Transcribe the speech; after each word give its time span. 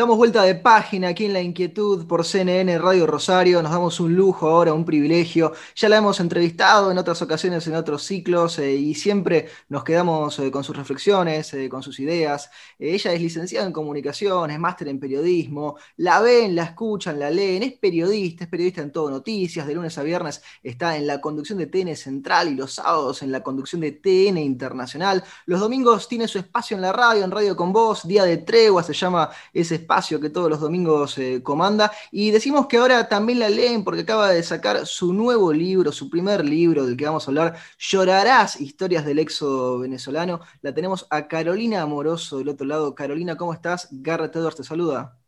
Damos 0.00 0.16
vuelta 0.16 0.44
de 0.44 0.54
página 0.54 1.08
aquí 1.08 1.26
en 1.26 1.34
La 1.34 1.42
Inquietud 1.42 2.06
por 2.06 2.24
CNN 2.24 2.78
Radio 2.78 3.06
Rosario. 3.06 3.62
Nos 3.62 3.70
damos 3.70 4.00
un 4.00 4.16
lujo 4.16 4.48
ahora, 4.48 4.72
un 4.72 4.86
privilegio. 4.86 5.52
Ya 5.76 5.90
la 5.90 5.98
hemos 5.98 6.20
entrevistado 6.20 6.90
en 6.90 6.96
otras 6.96 7.20
ocasiones, 7.20 7.66
en 7.66 7.74
otros 7.74 8.04
ciclos, 8.04 8.58
eh, 8.60 8.72
y 8.72 8.94
siempre 8.94 9.50
nos 9.68 9.84
quedamos 9.84 10.38
eh, 10.38 10.50
con 10.50 10.64
sus 10.64 10.74
reflexiones, 10.74 11.52
eh, 11.52 11.68
con 11.68 11.82
sus 11.82 12.00
ideas. 12.00 12.50
ella 12.78 13.12
es 13.12 13.20
licenciada 13.20 13.66
en 13.66 13.74
comunicación, 13.74 14.50
es 14.50 14.58
máster 14.58 14.88
en 14.88 14.98
periodismo. 14.98 15.76
La 15.98 16.22
ven, 16.22 16.56
la 16.56 16.62
escuchan, 16.62 17.18
la 17.18 17.28
leen. 17.28 17.62
Es 17.62 17.74
periodista, 17.74 18.44
es 18.44 18.50
periodista 18.50 18.80
en 18.80 18.92
todo 18.92 19.10
noticias. 19.10 19.66
De 19.66 19.74
lunes 19.74 19.98
a 19.98 20.02
viernes 20.02 20.40
está 20.62 20.96
en 20.96 21.06
la 21.06 21.20
conducción 21.20 21.58
de 21.58 21.66
TN 21.66 21.94
Central 21.94 22.48
y 22.48 22.54
los 22.54 22.72
sábados 22.72 23.20
en 23.20 23.32
la 23.32 23.42
conducción 23.42 23.82
de 23.82 23.92
TN 23.92 24.38
Internacional. 24.38 25.22
Los 25.44 25.60
domingos 25.60 26.08
tiene 26.08 26.26
su 26.26 26.38
espacio 26.38 26.74
en 26.74 26.80
la 26.80 26.92
radio, 26.94 27.22
en 27.22 27.30
Radio 27.30 27.54
con 27.54 27.70
Voz. 27.70 28.08
Día 28.08 28.24
de 28.24 28.38
tregua 28.38 28.82
se 28.82 28.94
llama 28.94 29.28
ese 29.52 29.74
espacio 29.74 29.89
que 30.20 30.30
todos 30.30 30.48
los 30.48 30.60
domingos 30.60 31.18
eh, 31.18 31.42
comanda. 31.42 31.90
Y 32.12 32.30
decimos 32.30 32.66
que 32.66 32.76
ahora 32.76 33.08
también 33.08 33.40
la 33.40 33.48
leen 33.48 33.82
porque 33.82 34.02
acaba 34.02 34.30
de 34.30 34.42
sacar 34.42 34.86
su 34.86 35.12
nuevo 35.12 35.52
libro, 35.52 35.90
su 35.90 36.08
primer 36.08 36.44
libro 36.44 36.86
del 36.86 36.96
que 36.96 37.06
vamos 37.06 37.26
a 37.26 37.30
hablar, 37.30 37.56
Llorarás, 37.78 38.60
historias 38.60 39.04
del 39.04 39.18
éxodo 39.18 39.80
venezolano. 39.80 40.40
La 40.62 40.72
tenemos 40.72 41.06
a 41.10 41.26
Carolina 41.26 41.82
Amoroso 41.82 42.38
del 42.38 42.50
otro 42.50 42.66
lado. 42.66 42.94
Carolina, 42.94 43.36
¿cómo 43.36 43.52
estás? 43.52 43.88
Garrett 43.90 44.36
Edwards 44.36 44.56
te 44.56 44.64
saluda. 44.64 45.18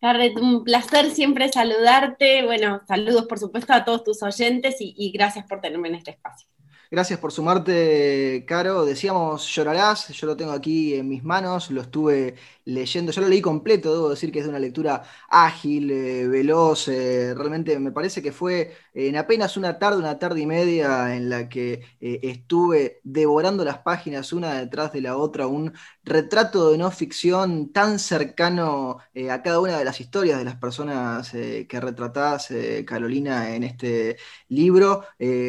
Garrett, 0.00 0.38
un 0.38 0.64
placer 0.64 1.10
siempre 1.10 1.50
saludarte. 1.50 2.44
Bueno, 2.44 2.80
saludos 2.88 3.26
por 3.26 3.38
supuesto 3.38 3.74
a 3.74 3.84
todos 3.84 4.04
tus 4.04 4.22
oyentes 4.22 4.76
y 4.78 5.10
gracias 5.12 5.46
por 5.46 5.60
tenerme 5.60 5.88
en 5.88 5.96
este 5.96 6.12
espacio. 6.12 6.48
Gracias 6.90 7.18
por 7.18 7.32
sumarte, 7.32 8.44
Caro. 8.46 8.84
Decíamos 8.84 9.46
Llorarás, 9.54 10.08
yo 10.08 10.26
lo 10.26 10.36
tengo 10.36 10.52
aquí 10.52 10.94
en 10.94 11.08
mis 11.08 11.24
manos, 11.24 11.70
lo 11.70 11.80
estuve 11.80 12.36
leyendo, 12.64 13.12
yo 13.12 13.22
lo 13.22 13.28
leí 13.28 13.40
completo, 13.40 13.92
debo 13.92 14.10
decir 14.10 14.30
que 14.32 14.38
es 14.40 14.44
de 14.44 14.50
una 14.50 14.58
lectura 14.58 15.02
ágil, 15.28 15.90
eh, 15.90 16.26
veloz, 16.28 16.88
eh, 16.88 17.34
realmente 17.34 17.78
me 17.78 17.92
parece 17.92 18.22
que 18.22 18.32
fue 18.32 18.74
en 18.96 19.16
apenas 19.16 19.56
una 19.56 19.78
tarde, 19.78 19.98
una 19.98 20.18
tarde 20.18 20.40
y 20.40 20.46
media 20.46 21.14
en 21.14 21.30
la 21.30 21.48
que 21.48 21.82
eh, 22.00 22.20
estuve 22.22 23.00
devorando 23.04 23.64
las 23.64 23.78
páginas 23.78 24.32
una 24.32 24.54
detrás 24.54 24.92
de 24.92 25.00
la 25.00 25.16
otra, 25.16 25.46
un 25.46 25.72
retrato 26.04 26.70
de 26.70 26.78
no 26.78 26.90
ficción 26.90 27.72
tan 27.72 27.98
cercano 27.98 28.98
a 29.30 29.42
cada 29.42 29.60
una 29.60 29.78
de 29.78 29.84
las 29.84 30.00
historias 30.00 30.38
de 30.38 30.44
las 30.44 30.56
personas 30.56 31.30
que 31.32 31.80
retratás, 31.80 32.48
Carolina, 32.86 33.54
en 33.54 33.64
este 33.64 34.16
libro, 34.48 35.04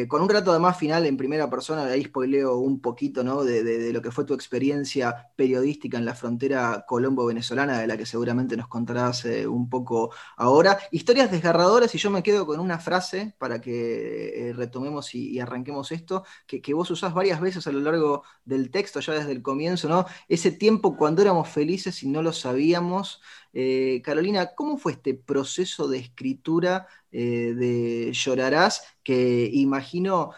con 0.08 0.22
un 0.22 0.28
rato 0.28 0.50
además 0.50 0.76
final 0.76 1.06
en 1.06 1.16
primera 1.16 1.48
persona, 1.48 1.84
de 1.84 1.94
ahí 1.94 2.04
spoileo 2.04 2.56
un 2.58 2.80
poquito 2.80 3.22
¿no? 3.22 3.44
de, 3.44 3.92
lo 3.92 4.02
que 4.02 4.10
fue 4.10 4.24
tu 4.24 4.34
experiencia 4.34 5.30
periodística 5.36 5.98
en 5.98 6.04
la 6.04 6.14
frontera 6.14 6.84
colombiana 6.86 7.08
venezolana 7.16 7.78
de 7.78 7.86
la 7.86 7.96
que 7.96 8.06
seguramente 8.06 8.56
nos 8.56 8.68
contarás 8.68 9.24
eh, 9.24 9.46
un 9.46 9.68
poco 9.68 10.12
ahora. 10.36 10.78
Historias 10.90 11.30
desgarradoras 11.30 11.94
y 11.94 11.98
yo 11.98 12.10
me 12.10 12.22
quedo 12.22 12.46
con 12.46 12.60
una 12.60 12.78
frase 12.78 13.34
para 13.38 13.60
que 13.60 14.50
eh, 14.50 14.52
retomemos 14.52 15.14
y, 15.14 15.38
arranquemos 15.40 15.92
esto, 15.92 16.24
que, 16.46 16.74
vos 16.74 16.90
usás 16.90 17.14
varias 17.14 17.40
veces 17.40 17.66
a 17.66 17.72
lo 17.72 17.80
largo 17.80 18.24
del 18.44 18.70
texto, 18.70 19.00
ya 19.00 19.14
desde 19.14 19.32
el 19.32 19.42
comienzo, 19.42 19.88
¿no? 19.88 20.06
Ese 20.28 20.50
tiempo 20.50 20.96
cuando 20.96 21.22
éramos 21.22 21.48
felices 21.48 22.02
y 22.02 22.08
no 22.08 22.22
lo 22.22 22.32
sabíamos. 22.32 23.20
Eh, 23.52 24.02
Carolina, 24.04 24.54
¿cómo 24.54 24.76
fue 24.76 24.92
este 24.92 25.14
proceso 25.14 25.88
de 25.88 25.98
escritura 25.98 26.86
de 27.10 28.10
Llorarás 28.12 28.82
que 29.02 29.48
imagino 29.50 30.32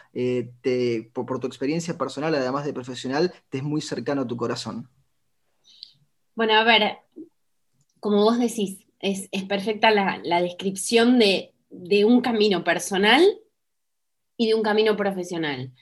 por 1.12 1.40
tu 1.40 1.48
experiencia 1.48 1.98
personal, 1.98 2.32
además 2.34 2.64
de 2.64 2.72
profesional, 2.72 3.34
te 3.48 3.58
es 3.58 3.64
muy 3.64 3.80
cercano 3.80 4.22
a 4.22 4.26
tu 4.26 4.36
corazón? 4.36 4.88
Bueno, 6.34 6.54
a 6.54 6.64
ver, 6.64 6.98
como 8.00 8.22
vos 8.22 8.38
decís, 8.38 8.78
es, 8.98 9.28
perfecta 9.48 9.90
la, 9.90 10.40
descripción 10.40 11.18
de, 11.18 11.49
un 11.70 12.20
camino 12.20 12.64
personal 12.64 13.22
y 14.36 14.48
de 14.48 14.54
un 14.54 14.62
camino 14.62 14.96
profesional. 14.96 15.72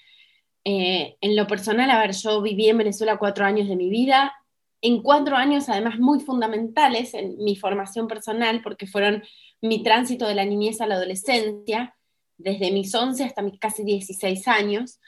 Eh, 0.64 1.16
en 1.20 1.36
lo 1.36 1.46
personal, 1.46 1.90
a 1.90 2.00
ver, 2.00 2.12
yo 2.12 2.42
viví 2.42 2.68
en 2.68 2.78
Venezuela 2.78 3.18
cuatro 3.18 3.44
años 3.44 3.68
de 3.68 3.76
mi 3.76 3.88
vida, 3.88 4.34
en 4.80 5.02
cuatro 5.02 5.36
años 5.36 5.68
además 5.68 5.98
muy 5.98 6.20
fundamentales 6.20 7.14
en 7.14 7.36
mi 7.38 7.56
formación 7.56 8.06
personal, 8.06 8.62
porque 8.62 8.86
fueron 8.86 9.22
mi 9.60 9.82
tránsito 9.82 10.26
de 10.26 10.34
la 10.34 10.44
niñez 10.44 10.80
a 10.80 10.86
la 10.86 10.96
adolescencia, 10.96 11.96
desde 12.36 12.70
mis 12.70 12.94
11 12.94 13.24
hasta 13.24 13.42
mis 13.42 13.58
casi 13.58 13.82
16 13.82 14.46
años. 14.46 15.00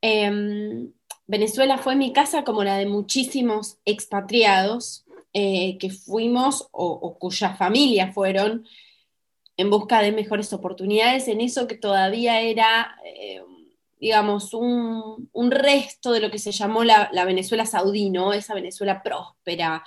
Em, 0.00 0.92
Venezuela 1.26 1.78
fue 1.78 1.96
mi 1.96 2.12
casa 2.12 2.44
como 2.44 2.64
la 2.64 2.76
de 2.78 2.86
muchísimos 2.86 3.78
expatriados 3.84 5.04
eh, 5.32 5.76
que 5.78 5.90
fuimos 5.90 6.68
o, 6.72 7.18
cuyas 7.18 7.58
familias 7.58 8.14
fueron 8.14 8.66
en 9.56 9.70
busca 9.70 10.02
de 10.02 10.12
mejores 10.12 10.52
oportunidades 10.52 11.28
en 11.28 11.40
eso 11.40 11.66
que 11.66 11.76
todavía 11.76 12.40
era, 12.40 12.96
eh, 13.04 13.42
digamos, 13.98 14.52
un, 14.52 15.50
resto 15.50 16.12
de 16.12 16.20
lo 16.20 16.30
que 16.30 16.38
se 16.38 16.52
llamó 16.52 16.84
la, 16.84 17.10
Venezuela 17.24 17.64
saudí, 17.64 18.10
¿no? 18.10 18.32
Esa 18.32 18.54
Venezuela 18.54 19.02
próspera, 19.02 19.82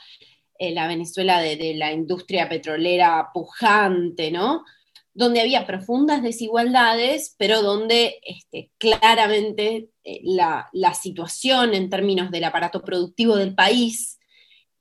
eh, 0.57 0.71
la 0.73 0.87
Venezuela 0.87 1.39
de, 1.41 1.75
la 1.75 1.91
industria 1.93 2.49
petrolera 2.49 3.29
pujante, 3.33 4.31
¿no? 4.31 4.63
donde 5.11 5.41
había 5.41 5.65
profundas 5.65 6.21
desigualdades, 6.23 7.35
pero 7.37 7.61
donde 7.61 8.21
este, 8.21 8.71
claramente 8.77 9.89
eh, 10.03 10.21
la, 10.23 10.69
situación 10.93 11.73
en 11.73 11.89
términos 11.89 12.31
del 12.31 12.45
aparato 12.45 12.81
productivo 12.83 13.35
del 13.35 13.53
país 13.53 14.17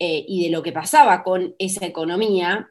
y 0.00 0.44
de 0.44 0.50
lo 0.50 0.62
que 0.62 0.70
pasaba 0.70 1.24
con 1.24 1.56
esa 1.58 1.84
economía, 1.84 2.70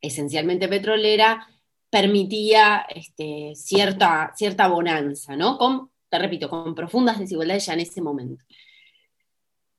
esencialmente 0.00 0.68
petrolera, 0.68 1.46
permitía 1.90 2.86
este, 2.88 3.52
cierta, 3.54 4.32
cierta 4.36 4.68
bonanza, 4.68 5.36
¿no? 5.36 5.58
Con, 5.58 5.90
te 6.08 6.18
repito, 6.18 6.48
con 6.48 6.74
profundas 6.74 7.18
desigualdades 7.18 7.66
ya 7.66 7.74
en 7.74 7.80
ese 7.80 8.00
momento. 8.00 8.44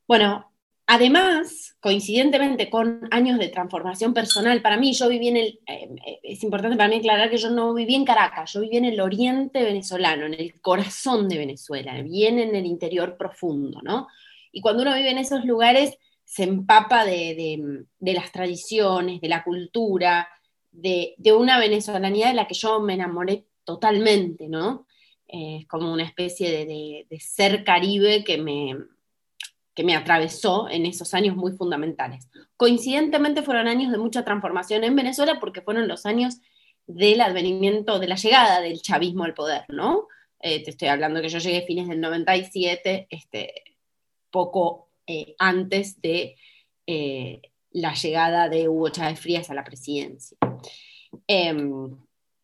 Bueno, 0.07 0.51
Además, 0.93 1.77
coincidentemente 1.79 2.69
con 2.69 3.07
años 3.11 3.39
de 3.39 3.47
transformación 3.47 4.13
personal, 4.13 4.61
para 4.61 4.75
mí 4.75 4.91
yo 4.91 5.07
viví 5.07 5.29
en 5.29 5.37
el, 5.37 5.59
eh, 5.65 6.19
es 6.21 6.43
importante 6.43 6.75
para 6.75 6.89
mí 6.89 6.97
aclarar 6.97 7.29
que 7.29 7.37
yo 7.37 7.49
no 7.49 7.73
viví 7.73 7.95
en 7.95 8.03
Caracas, 8.03 8.51
yo 8.51 8.59
viví 8.59 8.75
en 8.75 8.83
el 8.83 8.99
oriente 8.99 9.63
venezolano, 9.63 10.25
en 10.25 10.33
el 10.33 10.59
corazón 10.59 11.29
de 11.29 11.37
Venezuela, 11.37 12.01
bien 12.01 12.39
en 12.39 12.55
el 12.55 12.65
interior 12.65 13.15
profundo, 13.15 13.79
¿no? 13.81 14.09
Y 14.51 14.59
cuando 14.59 14.83
uno 14.83 14.93
vive 14.93 15.11
en 15.11 15.19
esos 15.19 15.45
lugares, 15.45 15.97
se 16.31 16.43
empapa 16.43 17.03
de, 17.03 17.83
las 17.99 18.31
tradiciones, 18.31 19.19
de 19.19 19.27
la 19.27 19.43
cultura, 19.43 20.29
de, 20.71 21.15
una 21.35 21.59
venezolanidad 21.59 22.29
de 22.29 22.35
la 22.35 22.47
que 22.47 22.53
yo 22.53 22.79
me 22.79 22.93
enamoré 22.93 23.47
totalmente, 23.65 24.47
¿no? 24.47 24.87
Eh, 25.27 25.57
es 25.61 25.67
como 25.67 25.91
una 25.91 26.05
especie 26.05 26.65
de 26.65 27.19
ser 27.19 27.65
caribe 27.65 28.23
que 28.23 28.37
me, 28.37 28.77
que 29.73 29.83
me 29.83 29.93
atravesó 29.93 30.69
en 30.69 30.85
esos 30.85 31.13
años 31.13 31.35
muy 31.35 31.51
fundamentales. 31.51 32.29
Coincidentemente 32.55 33.41
fueron 33.41 33.67
años 33.67 33.91
de 33.91 33.97
mucha 33.97 34.23
transformación 34.23 34.85
en 34.85 34.95
Venezuela 34.95 35.37
porque 35.37 35.61
fueron 35.61 35.89
los 35.89 36.05
años 36.05 36.39
del 36.87 37.19
advenimiento, 37.19 37.99
de 37.99 38.07
la 38.07 38.15
llegada 38.15 38.61
del 38.61 38.81
chavismo 38.81 39.25
al 39.25 39.33
poder, 39.33 39.63
¿no? 39.67 40.07
Eh, 40.39 40.63
te 40.63 40.69
estoy 40.69 40.87
hablando 40.87 41.21
que 41.21 41.27
yo 41.27 41.39
llegué 41.39 41.57
a 41.57 41.65
fines 41.65 41.89
del 41.89 41.99
97, 41.99 43.07
este, 43.09 43.53
poco 44.29 44.91
eh, 45.11 45.35
antes 45.39 46.01
de 46.01 46.38
eh, 46.87 47.41
la 47.72 47.93
llegada 47.93 48.47
de 48.47 48.69
Hugo 48.69 48.90
Chávez 48.90 49.19
Frías 49.19 49.49
a 49.49 49.53
la 49.53 49.66
presidencia. 49.66 50.37
Em, 51.28 51.90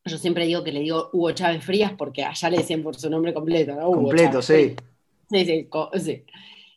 yo 0.04 0.18
siempre 0.18 0.46
digo 0.46 0.66
que 0.66 0.74
le 0.74 0.82
digo 0.82 1.10
Hugo 1.14 1.32
Chávez 1.32 1.64
Frías 1.64 1.94
porque 1.98 2.26
allá 2.26 2.50
le 2.50 2.58
decían 2.58 2.84
por 2.84 2.98
su 2.98 3.10
nombre 3.10 3.34
completo, 3.34 3.74
¿no? 3.74 3.90
completo, 3.92 4.42
sí. 4.42 4.76
Sí, 5.30 5.46
sí, 5.46 5.70
sí. 6.00 6.26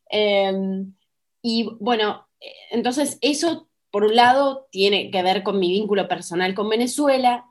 Em, 0.09 0.95
y 1.43 1.69
bueno, 1.81 2.29
entonces 2.71 3.19
eso, 3.21 3.69
por 3.91 4.05
un 4.05 4.15
lado, 4.15 4.69
tiene 4.71 5.11
que 5.11 5.23
ver 5.25 5.43
con 5.43 5.59
mi 5.59 5.71
vínculo 5.73 6.07
personal 6.07 6.55
con 6.55 6.69
Venezuela. 6.69 7.47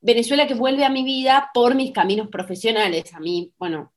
Venezuela 0.00 0.46
que 0.46 0.54
vuelve 0.54 0.84
a 0.84 0.90
mi 0.90 1.02
vida 1.02 1.50
por 1.52 1.74
mis 1.74 1.90
caminos 1.90 2.28
profesionales. 2.28 3.12
A 3.12 3.18
mí, 3.18 3.52
bueno, 3.58 3.92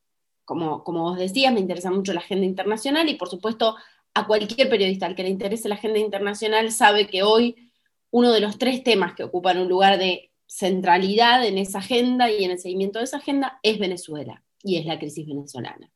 como, 0.52 0.84
como 0.84 1.04
vos 1.04 1.18
decías, 1.18 1.54
me 1.54 1.62
interesa 1.62 1.90
mucho 1.92 2.12
la 2.12 2.20
agenda 2.20 2.46
internacional 2.46 3.08
y 3.08 3.16
por 3.16 3.30
supuesto 3.30 3.78
a 4.14 4.28
cualquier 4.28 4.68
periodista 4.68 5.06
al 5.06 5.16
que 5.16 5.24
le 5.24 5.30
interese 5.30 5.70
la 5.70 5.76
agenda 5.76 5.98
internacional 5.98 6.74
sabe 6.74 7.08
que 7.08 7.24
hoy 7.24 7.72
uno 8.10 8.34
de 8.34 8.42
los 8.42 8.58
tres 8.58 8.84
temas 8.84 9.14
que 9.14 9.24
ocupan 9.24 9.60
un 9.60 9.70
lugar 9.70 9.98
de 9.98 10.34
centralidad 10.48 11.46
en 11.46 11.58
esa 11.58 11.80
agenda 11.80 12.30
y 12.30 12.44
en 12.44 12.52
el 12.52 12.60
seguimiento 12.60 13.00
de 13.00 13.06
esa 13.06 13.20
agenda 13.20 13.62
es 13.64 13.80
Venezuela 13.80 14.44
y 14.62 14.76
es 14.76 14.86
la 14.86 15.00
crisis 15.00 15.26
venezolana. 15.26 15.90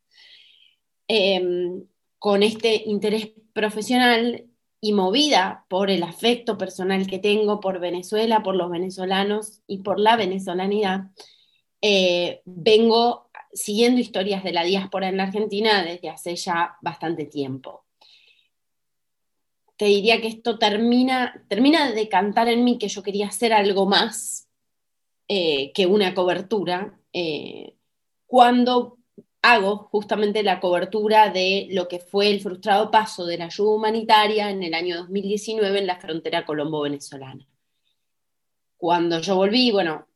Em, 1.10 1.84
con 2.18 2.42
este 2.42 2.84
interés 2.86 3.34
profesional 3.52 4.46
y 4.80 4.94
movida 4.94 5.66
por 5.68 5.92
el 5.92 6.02
afecto 6.02 6.58
personal 6.58 7.08
que 7.08 7.20
tengo 7.20 7.60
por 7.60 7.82
Venezuela, 7.82 8.42
por 8.42 8.56
los 8.56 8.72
venezolanos 8.72 9.60
y 9.68 9.80
por 9.80 10.00
la 10.00 10.16
venezolanidad, 10.16 11.12
eh, 11.82 12.42
vengo 12.46 13.25
siguiendo 13.56 14.02
historias 14.02 14.44
de 14.44 14.52
la 14.52 14.64
diáspora 14.64 15.08
en 15.08 15.18
la 15.18 15.24
Argentina 15.24 15.84
desde 15.84 16.10
hace 16.10 16.36
ya 16.36 16.76
bastante 16.82 17.26
tiempo. 17.26 17.86
Te 19.78 19.86
diría 19.86 20.22
que 20.22 20.28
esto 20.28 20.60
termina, 20.60 21.46
termina 21.48 21.88
de 21.88 21.96
decantar 21.96 22.50
en 22.50 22.64
mí 22.64 22.78
que 22.78 22.90
yo 22.90 23.02
quería 23.02 23.28
hacer 23.28 23.54
algo 23.54 23.86
más 23.86 24.50
eh, 25.28 25.72
que 25.74 25.86
una 25.86 26.14
cobertura, 26.14 27.00
eh, 27.12 27.76
cuando 28.28 28.98
hago 29.42 29.90
justamente 29.92 30.44
la 30.44 30.60
cobertura 30.60 31.30
de 31.30 31.68
lo 31.72 31.88
que 31.88 32.00
fue 32.00 32.30
el 32.32 32.42
frustrado 32.42 32.92
paso 32.92 33.26
de 33.26 33.38
la 33.38 33.46
ayuda 33.46 33.72
humanitaria 33.72 34.50
en 34.50 34.64
el 34.64 34.74
año 34.74 34.98
2019 34.98 35.80
en 35.80 35.88
la 35.88 36.00
frontera 36.00 36.46
colombo-venezolana. 36.46 37.48
Cuando 38.78 39.20
yo 39.20 39.36
volví, 39.36 39.72
bueno, 39.72 40.08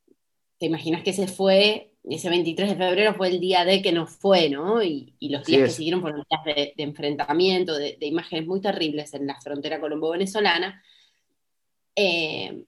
te 0.57 0.65
imaginas 0.65 1.03
que 1.03 1.11
ese 1.11 1.27
fue, 1.27 1.88
ese 2.13 2.29
23 2.29 2.69
de 2.69 2.75
febrero 2.75 3.13
fue 3.13 3.29
el 3.29 3.39
día 3.39 3.65
de 3.65 3.81
que 3.81 3.91
no 3.91 4.07
fue, 4.07 4.49
¿no? 4.49 4.81
Y, 4.81 5.13
los 5.21 5.45
días 5.45 5.63
que 5.63 5.69
siguieron 5.69 6.01
fueron 6.01 6.25
días 6.29 6.73
de, 6.75 6.83
enfrentamiento, 6.83 7.75
de, 7.75 7.97
imágenes 8.01 8.47
muy 8.47 8.61
terribles 8.61 9.13
en 9.13 9.27
la 9.27 9.39
frontera 9.39 9.79
colombo-venezolana. 9.79 10.81
Eh, 11.95 12.63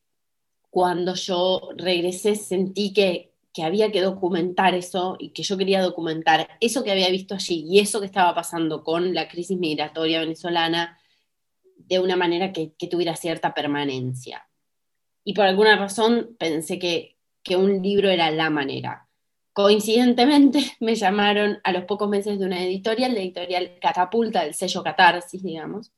cuando 0.69 1.15
yo 1.15 1.69
regresé 1.75 2.35
sentí 2.35 2.93
que, 2.93 3.31
que 3.53 3.63
había 3.63 3.91
que 3.91 4.01
documentar 4.01 4.73
eso 4.75 5.17
y 5.19 5.29
que 5.29 5.43
yo 5.43 5.57
quería 5.57 5.81
documentar 5.81 6.49
eso 6.59 6.83
que 6.83 6.91
había 6.91 7.09
visto 7.09 7.35
allí 7.35 7.65
y 7.67 7.79
eso 7.79 7.99
que 7.99 8.05
estaba 8.05 8.33
pasando 8.33 8.83
con 8.83 9.13
la 9.13 9.27
crisis 9.27 9.57
migratoria 9.57 10.21
venezolana 10.21 10.97
de 11.75 11.99
una 11.99 12.15
manera 12.15 12.53
que, 12.53 12.73
tuviera 12.89 13.15
cierta 13.15 13.53
permanencia. 13.53 14.47
Y 15.25 15.33
por 15.33 15.45
alguna 15.45 15.75
razón 15.75 16.35
pensé 16.39 16.79
que, 16.79 17.17
que 17.43 17.57
un 17.57 17.81
libro 17.81 18.09
era 18.09 18.31
la 18.31 18.49
manera. 18.49 19.09
Coincidentemente 19.53 20.59
me 20.79 20.95
llamaron 20.95 21.59
a 21.63 21.71
los 21.71 21.85
pocos 21.85 22.09
meses 22.09 22.39
de 22.39 22.45
una 22.45 22.63
editorial, 22.63 23.13
la 23.13 23.19
editorial 23.19 23.77
Catapulta, 23.81 24.43
del 24.43 24.53
sello 24.53 24.83
Catarsis, 24.83 25.43
digamos, 25.43 25.91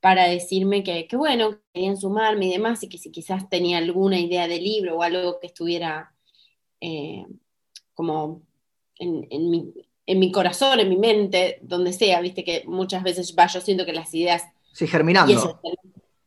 para 0.00 0.24
decirme 0.24 0.82
que, 0.82 1.06
que, 1.06 1.16
bueno, 1.16 1.58
querían 1.72 1.96
sumarme 1.96 2.46
y 2.46 2.52
demás, 2.52 2.82
y 2.82 2.88
que 2.88 2.98
si 2.98 3.10
quizás 3.10 3.48
tenía 3.50 3.78
alguna 3.78 4.18
idea 4.18 4.48
de 4.48 4.60
libro 4.60 4.96
o 4.96 5.02
algo 5.02 5.38
que 5.40 5.48
estuviera 5.48 6.14
eh, 6.80 7.26
como 7.94 8.42
en, 8.98 9.50
mi, 10.18 10.32
corazón, 10.32 10.80
en 10.80 10.88
mi 10.88 10.96
mente, 10.96 11.58
donde 11.62 11.92
sea, 11.92 12.20
viste 12.20 12.44
que 12.44 12.64
muchas 12.66 13.02
veces 13.02 13.34
va, 13.38 13.46
yo 13.46 13.60
siento 13.60 13.84
que 13.84 13.92
las 13.92 14.14
ideas... 14.14 14.42
Sí, 14.72 14.86
germinando. 14.86 15.60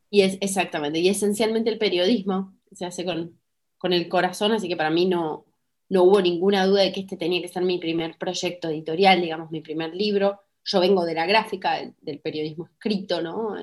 Y 0.09 0.21
es, 0.21 0.37
exactamente, 0.41 0.99
y 0.99 1.07
esencialmente 1.07 1.71
el 1.71 1.79
periodismo 1.79 2.53
se 2.71 2.85
hace 2.85 3.05
con, 3.05 3.39
el 3.81 4.07
corazón, 4.07 4.51
así 4.51 4.67
que 4.67 4.77
para 4.77 4.91
mí 4.91 5.07
no, 5.07 5.45
no 5.89 6.03
hubo 6.03 6.21
ninguna 6.21 6.65
duda 6.65 6.81
de 6.81 6.91
que 6.91 7.01
este 7.01 7.17
tenía 7.17 7.41
que 7.41 7.47
ser 7.47 7.63
mi 7.63 7.77
primer 7.77 8.17
proyecto 8.17 8.69
editorial, 8.69 9.21
digamos, 9.21 9.51
mi 9.51 9.61
primer 9.61 9.93
libro. 9.95 10.41
Yo 10.63 10.79
vengo 10.79 11.05
de 11.05 11.13
la 11.13 11.25
gráfica, 11.25 11.79
del, 12.01 12.19
periodismo 12.19 12.65
escrito, 12.65 13.21
¿no? 13.21 13.55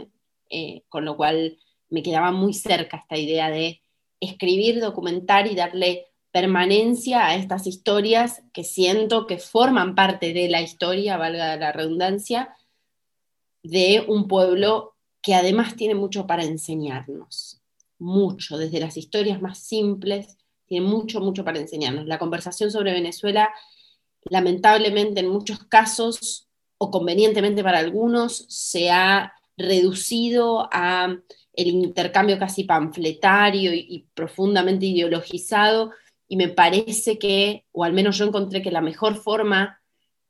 Eh, 0.48 0.82
con 0.88 1.04
lo 1.04 1.16
cual 1.16 1.58
me 1.88 2.02
quedaba 2.02 2.30
muy 2.30 2.54
cerca 2.54 2.98
esta 2.98 3.16
idea 3.16 3.50
de 3.50 3.80
escribir, 4.20 4.80
documentar 4.80 5.46
y 5.46 5.54
darle 5.54 6.06
permanencia 6.30 7.26
a 7.26 7.34
estas 7.34 7.66
historias 7.66 8.42
que 8.52 8.62
siento 8.62 9.26
que 9.26 9.38
forman 9.38 9.94
parte 9.94 10.32
de 10.32 10.48
la 10.48 10.62
historia, 10.62 11.16
valga 11.16 11.56
la 11.56 11.72
redundancia, 11.72 12.54
de 13.62 14.04
un 14.06 14.28
pueblo 14.28 14.94
que 15.22 15.34
además 15.34 15.76
tiene 15.76 15.94
mucho 15.94 16.26
para 16.26 16.44
enseñarnos, 16.44 17.60
mucho, 17.98 18.56
desde 18.56 18.80
las 18.80 18.96
historias 18.96 19.42
más 19.42 19.58
simples, 19.58 20.38
tiene 20.70 20.86
mucho, 20.86 21.20
mucho 21.20 21.44
para 21.44 21.58
enseñarnos. 21.58 22.06
La 22.06 22.20
conversación 22.20 22.70
sobre 22.70 22.92
Venezuela, 22.92 23.50
lamentablemente 24.30 25.18
en 25.20 25.28
muchos 25.28 25.64
casos, 25.64 26.48
o 26.78 26.90
convenientemente 26.90 27.64
para 27.64 27.80
algunos, 27.80 28.46
se 28.48 28.90
ha 28.90 29.34
reducido 29.56 30.68
a 30.72 31.14
el 31.52 31.66
intercambio 31.66 32.38
casi 32.38 32.62
panfletario 32.62 33.74
y 33.74 34.06
profundamente 34.14 34.86
ideologizado 34.86 35.90
y 36.28 36.36
me 36.36 36.48
parece 36.48 37.18
que, 37.18 37.66
o 37.72 37.82
al 37.82 37.92
menos 37.92 38.16
yo 38.16 38.24
encontré 38.24 38.62
que 38.62 38.70
la 38.70 38.80
mejor 38.80 39.16
forma, 39.16 39.80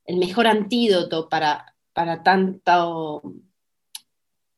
el 0.06 0.16
mejor 0.16 0.46
antídoto 0.46 1.28
para, 1.28 1.76
para 1.92 2.22
tanto, 2.22 3.22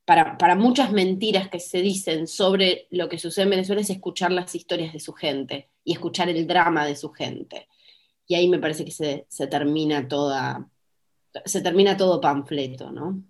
para, 0.05 0.57
muchas 0.57 0.93
mentiras 0.93 1.49
que 1.49 1.61
se 1.61 1.81
dicen 1.81 2.27
sobre 2.27 2.87
lo 2.91 3.09
que 3.09 3.19
sucede 3.19 3.45
en 3.45 3.51
Venezuela 3.51 3.83
es 3.83 3.91
escuchar 3.91 4.33
las 4.33 4.55
historias 4.55 4.93
de 4.93 5.01
su 5.01 5.13
gente 5.13 5.71
y 5.85 5.93
escuchar 5.93 6.29
el 6.29 6.47
drama 6.47 6.85
de 6.85 6.97
su 6.97 7.11
gente. 7.11 7.69
Y 8.27 8.35
ahí 8.35 8.49
me 8.49 8.59
parece 8.59 8.85
que 8.85 8.91
se, 8.91 9.27
se 9.29 9.47
termina 9.47 10.09
toda, 10.09 10.69
se 11.45 11.61
termina 11.61 11.97
todo 11.97 12.21
panfleto, 12.21 12.91
¿no? 12.91 13.23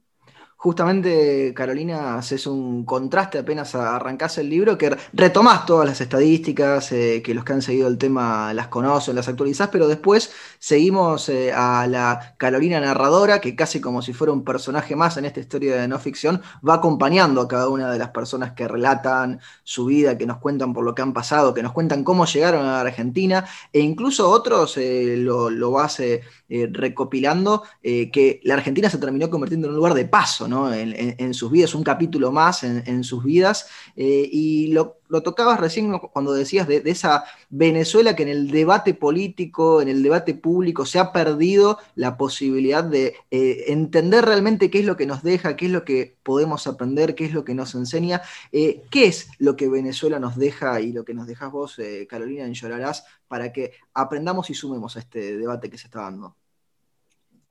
Justamente, 0.63 1.53
Carolina, 1.57 2.19
haces 2.19 2.47
un 2.47 2.85
contraste 2.85 3.37
apenas 3.37 3.75
arrancás 3.75 4.39
el 4.39 4.49
libro, 4.49 4.79
que 4.79 4.97
retomás 5.13 5.67
todas 5.67 5.89
las 5.89 6.01
estadísticas, 6.01 6.93
eh, 6.93 7.21
que 7.21 7.35
los 7.35 7.45
que 7.45 7.53
han 7.55 7.63
seguido 7.63 7.89
el 7.89 7.99
tema 7.99 8.55
las 8.55 8.69
conocen, 8.69 9.17
las 9.17 9.27
actualizás, 9.27 9.71
pero 9.71 9.89
después 9.89 10.31
seguimos 10.61 11.29
eh, 11.31 11.51
a 11.53 11.89
la 11.89 12.37
Carolina 12.37 12.79
narradora, 12.79 13.41
que 13.41 13.57
casi 13.57 13.81
como 13.81 14.03
si 14.03 14.13
fuera 14.13 14.33
un 14.33 14.45
personaje 14.45 14.95
más 14.95 15.17
en 15.17 15.25
esta 15.25 15.41
historia 15.41 15.81
de 15.81 15.89
no 15.89 15.99
ficción, 15.99 16.41
va 16.67 16.75
acompañando 16.75 17.41
a 17.41 17.49
cada 17.49 17.69
una 17.69 17.91
de 17.91 17.99
las 17.99 18.11
personas 18.11 18.53
que 18.53 18.69
relatan 18.69 19.41
su 19.65 19.87
vida, 19.87 20.17
que 20.17 20.27
nos 20.27 20.39
cuentan 20.39 20.73
por 20.73 20.85
lo 20.85 20.95
que 20.95 21.03
han 21.03 21.13
pasado, 21.13 21.55
que 21.55 21.65
nos 21.65 21.73
cuentan 21.73 22.05
cómo 22.05 22.25
llegaron 22.25 22.67
a 22.67 22.83
Argentina, 22.83 23.45
e 23.73 23.81
incluso 23.81 24.31
otros 24.31 24.77
eh, 24.77 25.17
lo, 25.19 25.51
lo 25.51 25.73
vas 25.73 26.01
recopilando, 26.49 27.65
que 27.83 28.41
la 28.45 28.55
Argentina 28.55 28.91
se 28.91 28.99
terminó 28.99 29.31
convirtiendo 29.31 29.67
en 29.67 29.73
un 29.73 29.79
lugar 29.79 29.95
de 29.95 30.05
paso, 30.05 30.47
en, 30.73 31.35
sus 31.35 31.51
vidas, 31.51 31.75
un 31.75 31.83
capítulo 31.83 32.33
más 32.33 32.63
en, 32.65 33.05
sus 33.05 33.25
vidas. 33.25 33.67
Eh, 33.97 34.29
y 34.31 34.69
lo, 34.69 34.99
tocabas 35.23 35.61
recién 35.61 35.99
cuando 35.99 36.33
decías 36.33 36.69
de, 36.69 36.83
esa 36.87 37.25
Venezuela 37.51 38.15
que 38.17 38.23
en 38.23 38.29
el 38.29 38.51
debate 38.51 38.95
político, 38.95 39.83
en 39.83 39.89
el 39.89 40.03
debate 40.03 40.35
público, 40.35 40.87
se 40.87 40.99
ha 40.99 41.13
perdido 41.13 41.79
la 41.95 42.17
posibilidad 42.17 42.85
de 42.85 43.15
eh, 43.31 43.65
entender 43.69 44.25
realmente 44.25 44.71
qué 44.71 44.81
es 44.81 44.85
lo 44.85 44.97
que 44.97 45.07
nos 45.07 45.23
deja, 45.23 45.57
qué 45.57 45.67
es 45.67 45.73
lo 45.73 45.85
que 45.85 46.17
podemos 46.23 46.67
aprender, 46.67 47.15
qué 47.15 47.25
es 47.25 47.33
lo 47.33 47.45
que 47.45 47.55
nos 47.55 47.75
enseña, 47.75 48.23
eh, 48.53 48.83
qué 48.91 49.07
es 49.07 49.29
lo 49.39 49.57
que 49.57 49.69
Venezuela 49.69 50.19
nos 50.19 50.37
deja 50.37 50.81
y 50.81 50.93
lo 50.93 51.05
que 51.05 51.15
nos 51.15 51.27
dejas 51.27 51.51
vos, 51.53 51.81
Carolina, 52.09 52.45
en 52.45 52.55
Llorarás, 52.55 53.05
para 53.29 53.53
que 53.53 53.73
aprendamos 53.95 54.51
y 54.51 54.55
sumemos 54.55 54.97
a 54.97 55.01
este 55.01 55.37
debate 55.37 55.71
que 55.71 55.79
se 55.79 55.87
está 55.87 56.03
dando. 56.03 56.37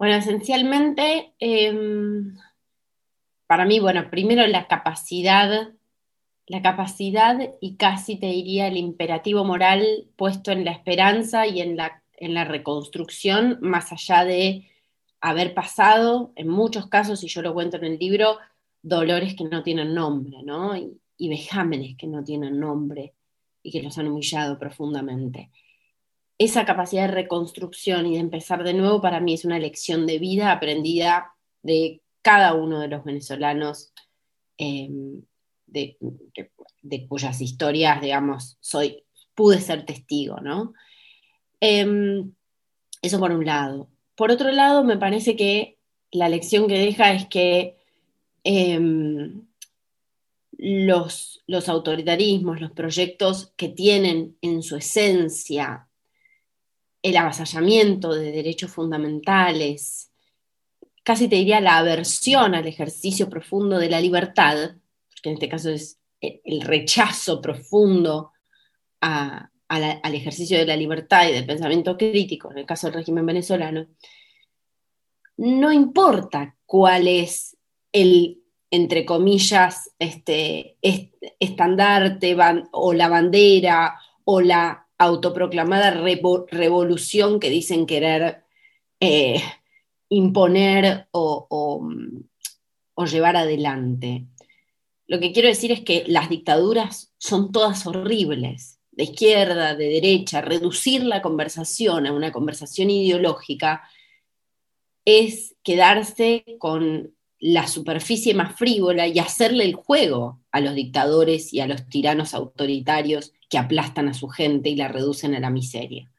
Bueno, 0.01 0.15
esencialmente 0.15 1.35
em, 1.37 2.35
para 3.51 3.65
mí, 3.65 3.81
bueno, 3.81 4.09
primero 4.09 4.47
la 4.47 4.69
capacidad, 4.69 5.73
la 6.47 6.61
capacidad 6.61 7.37
y 7.59 7.75
casi 7.75 8.15
te 8.15 8.27
diría 8.27 8.67
el 8.67 8.77
imperativo 8.77 9.43
moral 9.43 10.07
puesto 10.15 10.53
en 10.53 10.63
la 10.63 10.71
esperanza 10.71 11.45
y 11.47 11.59
en 11.59 11.75
la, 11.75 12.01
en 12.13 12.33
la 12.33 12.45
reconstrucción, 12.45 13.57
más 13.59 13.91
allá 13.91 14.23
de 14.23 14.71
haber 15.19 15.53
pasado, 15.53 16.31
en 16.37 16.47
muchos 16.47 16.87
casos, 16.87 17.25
y 17.25 17.27
yo 17.27 17.41
lo 17.41 17.53
cuento 17.53 17.75
en 17.75 17.83
el 17.83 17.99
libro, 17.99 18.37
dolores 18.81 19.35
que 19.35 19.43
no 19.43 19.63
tienen 19.63 19.93
nombre, 19.93 20.43
¿no? 20.43 20.77
Y, 20.77 21.01
y 21.17 21.27
vejámenes 21.27 21.97
que 21.97 22.07
no 22.07 22.23
tienen 22.23 22.57
nombre 22.57 23.15
y 23.61 23.71
que 23.73 23.83
los 23.83 23.97
han 23.97 24.07
humillado 24.07 24.57
profundamente. 24.59 25.51
Esa 26.37 26.63
capacidad 26.63 27.07
de 27.07 27.15
reconstrucción 27.15 28.05
y 28.05 28.13
de 28.13 28.21
empezar 28.21 28.63
de 28.63 28.75
nuevo 28.75 29.01
para 29.01 29.19
mí 29.19 29.33
es 29.33 29.43
una 29.43 29.59
lección 29.59 30.07
de 30.07 30.19
vida 30.19 30.53
aprendida 30.53 31.33
de 31.63 32.01
cada 32.21 32.53
uno 32.53 32.79
de 32.79 32.87
los 32.87 33.03
venezolanos 33.03 33.93
em, 34.57 35.21
de, 35.67 35.97
cuyas 37.07 37.41
historias, 37.41 38.01
digamos, 38.01 38.57
soy, 38.59 39.03
pude 39.33 39.59
ser 39.59 39.85
testigo, 39.85 40.39
¿no? 40.39 40.73
Em, 41.59 42.31
eso 43.01 43.19
por 43.19 43.31
un 43.31 43.45
lado. 43.45 43.89
Por 44.15 44.31
otro 44.31 44.51
lado, 44.51 44.83
me 44.83 44.97
parece 44.97 45.35
que 45.35 45.77
la 46.11 46.29
lección 46.29 46.67
que 46.67 46.77
deja 46.77 47.13
es 47.13 47.25
que 47.27 47.77
em, 48.43 49.45
los, 50.57 51.41
los 51.47 51.69
autoritarismos, 51.69 52.61
los 52.61 52.71
proyectos 52.71 53.53
que 53.55 53.69
tienen 53.69 54.37
en 54.41 54.61
su 54.61 54.75
esencia 54.75 55.87
el 57.03 57.17
avasallamiento 57.17 58.13
de 58.13 58.31
derechos 58.31 58.71
fundamentales, 58.71 60.10
casi 61.03 61.27
te 61.27 61.37
diría 61.37 61.61
la 61.61 61.77
aversión 61.77 62.55
al 62.55 62.67
ejercicio 62.67 63.29
profundo 63.29 63.77
de 63.79 63.89
la 63.89 64.01
libertad, 64.01 64.75
porque 65.09 65.29
en 65.29 65.33
este 65.33 65.49
caso 65.49 65.69
es 65.69 65.99
el 66.19 66.61
rechazo 66.61 67.41
profundo 67.41 68.31
al 69.01 70.15
ejercicio 70.15 70.57
de 70.57 70.65
la 70.65 70.75
libertad 70.75 71.27
y 71.27 71.31
del 71.31 71.45
pensamiento 71.45 71.97
crítico, 71.97 72.51
en 72.51 72.59
el 72.59 72.65
caso 72.65 72.87
del 72.87 72.95
régimen 72.95 73.25
venezolano, 73.25 73.87
no 75.37 75.71
importa 75.71 76.55
cuál 76.65 77.07
es 77.07 77.57
el, 77.91 78.43
entre 78.69 79.05
comillas, 79.05 79.89
este, 79.97 80.77
estandarte 81.39 82.37
o 82.71 82.93
la 82.93 83.09
bandera 83.09 83.99
o 84.23 84.41
la 84.41 84.87
autoproclamada 84.99 85.89
revolución 85.89 87.39
que 87.39 87.49
dicen 87.49 87.87
querer 87.87 88.43
eh, 88.99 89.41
imponer 90.11 91.07
o, 91.11 91.89
llevar 93.09 93.35
adelante. 93.35 94.27
Lo 95.07 95.19
que 95.19 95.31
quiero 95.31 95.47
decir 95.47 95.71
es 95.71 95.81
que 95.81 96.03
las 96.07 96.29
dictaduras 96.29 97.11
son 97.17 97.51
todas 97.51 97.87
horribles, 97.87 98.79
de 98.91 99.05
izquierda, 99.05 99.73
de 99.73 99.89
derecha. 99.89 100.41
Reducir 100.41 101.03
la 101.03 101.21
conversación 101.23 102.05
a 102.05 102.13
una 102.13 102.31
conversación 102.31 102.91
ideológica 102.91 103.81
es 105.03 105.55
quedarse 105.63 106.45
con 106.59 107.15
la 107.39 107.65
superficie 107.65 108.35
más 108.35 108.55
frívola 108.55 109.07
y 109.07 109.17
hacerle 109.17 109.65
el 109.65 109.73
juego 109.73 110.39
a 110.51 110.59
los 110.59 110.75
dictadores 110.75 111.53
y 111.53 111.59
a 111.59 111.67
los 111.67 111.89
tiranos 111.89 112.35
autoritarios 112.35 113.33
que 113.49 113.57
aplastan 113.57 114.09
a 114.09 114.13
su 114.13 114.27
gente 114.27 114.69
y 114.69 114.75
la 114.75 114.89
reducen 114.89 115.33
a 115.33 115.39
la 115.39 115.49
miseria. 115.49 116.11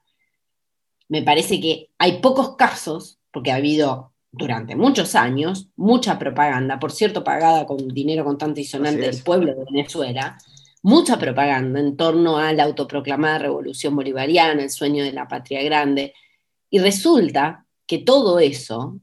Me 1.09 1.23
parece 1.23 1.61
que 1.61 1.91
hay 1.99 2.21
pocos 2.21 2.57
casos, 2.57 3.21
porque 3.33 3.51
ha 3.51 3.57
habido 3.57 4.13
durante 4.31 4.77
muchos 4.77 5.15
años 5.15 5.69
mucha 5.77 6.19
propaganda, 6.19 6.79
por 6.79 6.93
cierto, 6.93 7.23
pagada 7.23 7.67
con 7.67 7.89
dinero 7.89 8.25
contante 8.25 8.63
y 8.63 8.65
sonante 8.65 9.03
del 9.03 9.23
pueblo 9.23 9.55
de 9.55 9.65
Venezuela, 9.65 10.39
mucha 10.83 11.19
propaganda 11.19 11.81
en 11.81 11.97
torno 11.97 12.39
a 12.39 12.53
la 12.53 12.65
autoproclamada 12.65 13.39
revolución 13.39 13.95
bolivariana, 13.95 14.63
el 14.63 14.71
sueño 14.71 15.05
de 15.05 15.13
la 15.13 15.29
patria 15.29 15.63
grande, 15.63 16.15
y 16.71 16.79
resulta 16.79 17.67
que 17.87 17.99
todo 17.99 18.39
eso, 18.39 18.99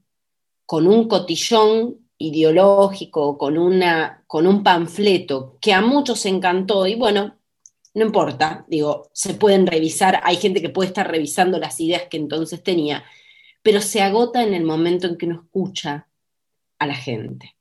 con 0.65 0.87
un 0.87 1.07
cotillón 1.07 1.97
ideológico, 2.17 3.37
con, 3.37 3.57
una, 3.57 4.23
con 4.27 4.45
un 4.45 4.61
panfleto 4.61 5.57
que 5.61 5.73
a 5.73 5.81
muchos 5.81 6.25
encantó, 6.25 6.85
y 6.85 6.95
bueno, 6.95 7.37
no 7.93 8.05
importa, 8.05 8.65
digo, 8.67 9.09
se 9.13 9.35
pueden 9.35 9.67
revisar, 9.67 10.19
hay 10.23 10.35
gente 10.37 10.61
que 10.61 10.69
puede 10.69 10.89
estar 10.89 11.09
revisando 11.09 11.59
las 11.59 11.79
ideas 11.79 12.03
que 12.09 12.17
entonces 12.17 12.61
tenía, 12.61 13.03
pero 13.61 13.81
se 13.81 14.01
agota 14.01 14.43
en 14.43 14.53
el 14.53 14.63
momento 14.63 15.07
en 15.07 15.17
que 15.17 15.25
uno 15.25 15.41
escucha 15.43 16.07
a 16.77 16.87
la 16.87 16.95
gente. 16.95 17.55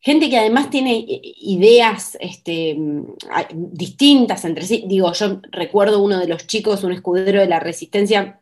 Gente 0.00 0.28
que 0.28 0.38
además 0.38 0.68
tiene 0.68 0.98
eh, 0.98 1.20
ideas 1.22 2.16
este, 2.20 2.76
distintas 3.50 4.44
entre 4.44 4.64
sí. 4.64 4.84
Digo, 4.86 5.12
yo 5.12 5.40
recuerdo 5.52 6.02
uno 6.02 6.18
de 6.18 6.26
los 6.26 6.46
chicos, 6.46 6.82
un 6.82 6.92
escudero 6.92 7.40
de 7.40 7.46
la 7.46 7.60
resistencia, 7.60 8.40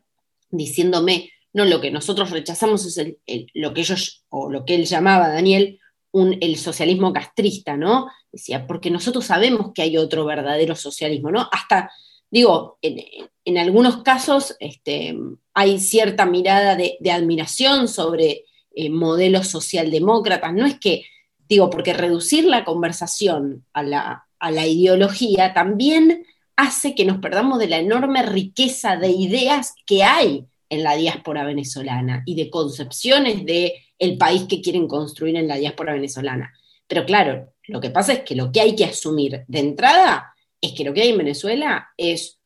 diciéndome, 0.49 1.29
no, 1.53 1.65
lo 1.65 1.79
que 1.79 1.91
nosotros 1.91 2.31
rechazamos 2.31 2.97
es 2.97 3.15
lo 3.53 3.73
que 3.73 3.81
ellos, 3.81 4.25
o 4.29 4.49
lo 4.49 4.65
que 4.65 4.75
él 4.75 4.85
llamaba, 4.85 5.29
Daniel, 5.29 5.79
el 6.13 6.57
socialismo 6.57 7.13
castrista, 7.13 7.77
¿no? 7.77 8.07
Decía, 8.31 8.65
porque 8.67 8.89
nosotros 8.89 9.25
sabemos 9.25 9.71
que 9.73 9.81
hay 9.81 9.97
otro 9.97 10.25
verdadero 10.25 10.75
socialismo, 10.75 11.31
¿no? 11.31 11.47
Hasta, 11.51 11.91
digo, 12.31 12.79
en, 12.81 13.57
algunos 13.57 14.01
casos 14.01 14.55
este, 14.59 15.15
hay 15.53 15.79
cierta 15.79 16.25
mirada 16.25 16.75
de, 16.75 16.97
admiración 17.11 17.87
sobre 17.87 18.45
eh, 18.73 18.89
modelos 18.89 19.49
socialdemócratas, 19.49 20.53
no 20.53 20.65
es 20.65 20.79
que 20.79 21.03
Digo, 21.51 21.69
porque 21.69 21.91
reducir 21.91 22.45
la 22.45 22.63
conversación 22.63 23.65
a 23.73 23.83
la, 23.83 24.67
ideología 24.67 25.53
también 25.53 26.25
hace 26.55 26.95
que 26.95 27.03
nos 27.03 27.17
perdamos 27.17 27.59
de 27.59 27.67
la 27.67 27.77
enorme 27.77 28.23
riqueza 28.23 28.95
de 28.95 29.09
ideas 29.09 29.75
que 29.85 30.01
hay 30.01 30.45
en 30.69 30.83
la 30.83 30.95
diáspora 30.95 31.43
venezolana 31.43 32.23
y 32.25 32.35
de 32.35 32.49
concepciones 32.49 33.45
de 33.45 33.83
el 33.99 34.17
país 34.17 34.43
que 34.43 34.61
quieren 34.61 34.87
construir 34.87 35.35
en 35.35 35.49
la 35.49 35.57
diáspora 35.57 35.91
venezolana. 35.91 36.53
Pero 36.87 37.03
claro, 37.03 37.51
lo 37.63 37.81
que 37.81 37.89
pasa 37.89 38.13
es 38.13 38.19
que 38.21 38.35
lo 38.35 38.49
que 38.53 38.61
hay 38.61 38.73
que 38.73 38.85
asumir 38.85 39.43
de 39.45 39.59
entrada 39.59 40.30
es 40.61 40.73
que 40.73 40.83
lo 40.83 40.93
que 40.93 41.01
hay 41.01 41.09
en 41.09 41.17
Venezuela 41.17 41.89
es 41.97 42.39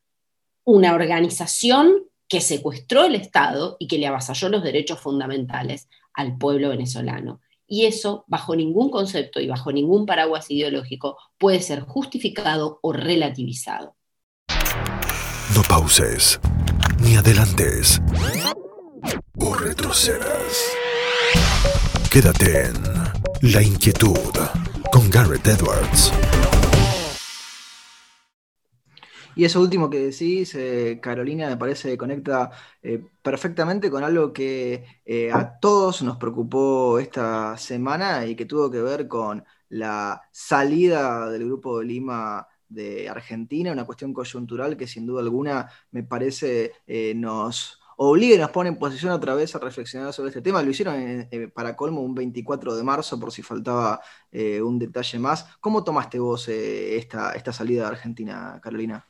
una 0.63 0.93
organización 0.93 2.05
que 2.27 2.41
secuestró 2.41 3.05
el 3.05 3.15
Estado 3.15 3.77
y 3.79 3.88
que 3.88 4.00
le 4.00 4.07
avasalló 4.07 4.50
los 4.50 4.63
derechos 4.63 5.00
fundamentales 5.00 5.89
al 6.13 6.38
pueblo 6.38 6.69
venezolano 6.69 7.41
y 7.67 7.86
eso, 7.86 8.25
bajo 8.27 8.55
ningún 8.55 8.89
concepto 8.89 9.39
y 9.39 9.48
bajo 9.48 9.72
ningún 9.72 10.05
paraguas 10.05 10.50
ideológico, 10.51 11.17
puede 11.38 11.62
ser 11.62 11.81
justificado 11.81 12.79
o 12.81 12.93
relativizado. 12.93 13.95
No 15.55 15.62
pauses, 15.67 16.39
ni 17.00 17.15
adelantes, 17.15 18.01
o 19.39 19.53
retrocedas. 19.55 20.72
Quédate 22.12 22.67
en 22.67 23.51
La 23.53 23.62
Inquietud 23.62 24.34
con 24.91 25.10
Garrett 25.10 25.48
Edwards. 25.48 26.12
Y 29.36 29.44
eso 29.44 29.60
último 29.60 29.89
que 29.89 30.00
decís, 30.00 30.56
eh, 30.56 31.00
Carolina, 31.01 31.50
me 31.50 31.58
parece 31.58 31.89
que 31.89 31.98
conecta 31.98 32.51
eh, 32.82 33.04
perfectamente 33.22 33.92
con 33.92 34.04
algo 34.04 34.32
que 34.32 34.86
eh, 35.06 35.32
a 35.32 35.60
todos 35.60 36.01
nos 36.04 36.18
preocupó 36.18 37.00
esta 37.00 37.58
semana 37.58 38.25
y 38.25 38.36
que 38.36 38.46
tuvo 38.46 38.72
que 38.72 38.82
ver 38.82 39.08
con 39.10 39.44
la 39.70 40.22
salida 40.32 41.30
del 41.30 41.46
Grupo 41.46 41.80
de 41.80 41.86
Lima 41.86 42.48
de 42.70 43.10
Argentina, 43.10 43.72
una 43.74 43.86
cuestión 43.86 44.13
coyuntural 44.13 44.77
que 44.77 44.88
sin 44.88 45.06
duda 45.06 45.22
alguna 45.22 45.70
me 45.92 46.04
parece 46.04 46.74
nos 47.15 47.80
obliga 47.98 48.36
y 48.36 48.39
nos 48.39 48.51
pone 48.51 48.70
en 48.70 48.77
posición 48.80 49.12
otra 49.12 49.36
vez 49.36 49.54
a 49.56 49.60
reflexionar 49.60 50.13
sobre 50.13 50.30
este 50.30 50.42
tema. 50.42 50.62
Lo 50.63 50.72
hicieron 50.72 51.27
para 51.54 51.75
colmo 51.75 52.01
un 52.01 52.15
24 52.15 52.75
de 52.75 52.84
marzo, 52.84 53.20
por 53.20 53.32
si 53.32 53.42
faltaba 53.42 54.01
un 54.32 54.80
detalle 54.80 55.20
más. 55.20 55.46
¿Cómo 55.60 55.84
tomaste 55.84 56.20
vos 56.20 56.48
esta, 56.48 57.34
esta 57.34 57.54
salida 57.54 57.84
de 57.84 57.88
Argentina, 57.89 58.60
Carolina? 58.63 59.06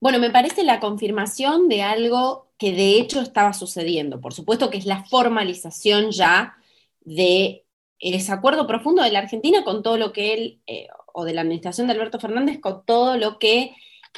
Bueno, 0.00 0.18
me 0.18 0.30
parece 0.30 0.62
la 0.62 0.80
confirmación 0.80 1.68
de 1.68 1.82
algo 1.82 2.48
que 2.58 2.72
de 2.72 2.98
hecho 2.98 3.20
estaba 3.20 3.52
sucediendo. 3.52 4.20
Por 4.20 4.34
supuesto 4.34 4.70
que 4.70 4.78
es 4.78 4.86
la 4.86 5.04
formalización 5.04 6.10
ya 6.10 6.56
de 7.00 7.64
ese 7.98 8.32
acuerdo 8.32 8.66
profundo 8.66 9.02
de 9.02 9.10
la 9.10 9.20
Argentina 9.20 9.64
con 9.64 9.82
todo 9.82 9.96
lo 9.96 10.12
que 10.12 10.34
él, 10.34 10.60
eh, 10.66 10.88
o 11.14 11.24
de 11.24 11.34
la 11.34 11.40
administración 11.42 11.86
de 11.86 11.94
Alberto 11.94 12.20
Fernández, 12.20 12.60
con 12.60 12.84
todo 12.84 13.16
lo 13.16 13.38
que 13.38 13.74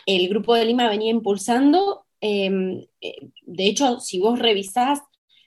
el 0.07 0.29
Grupo 0.29 0.55
de 0.55 0.65
Lima 0.65 0.89
venía 0.89 1.11
impulsando. 1.11 2.07
Em, 2.21 2.87
eh, 3.01 3.31
de 3.43 3.67
hecho, 3.67 4.01
si 4.01 4.19
vos 4.19 4.39
revisás 4.39 5.01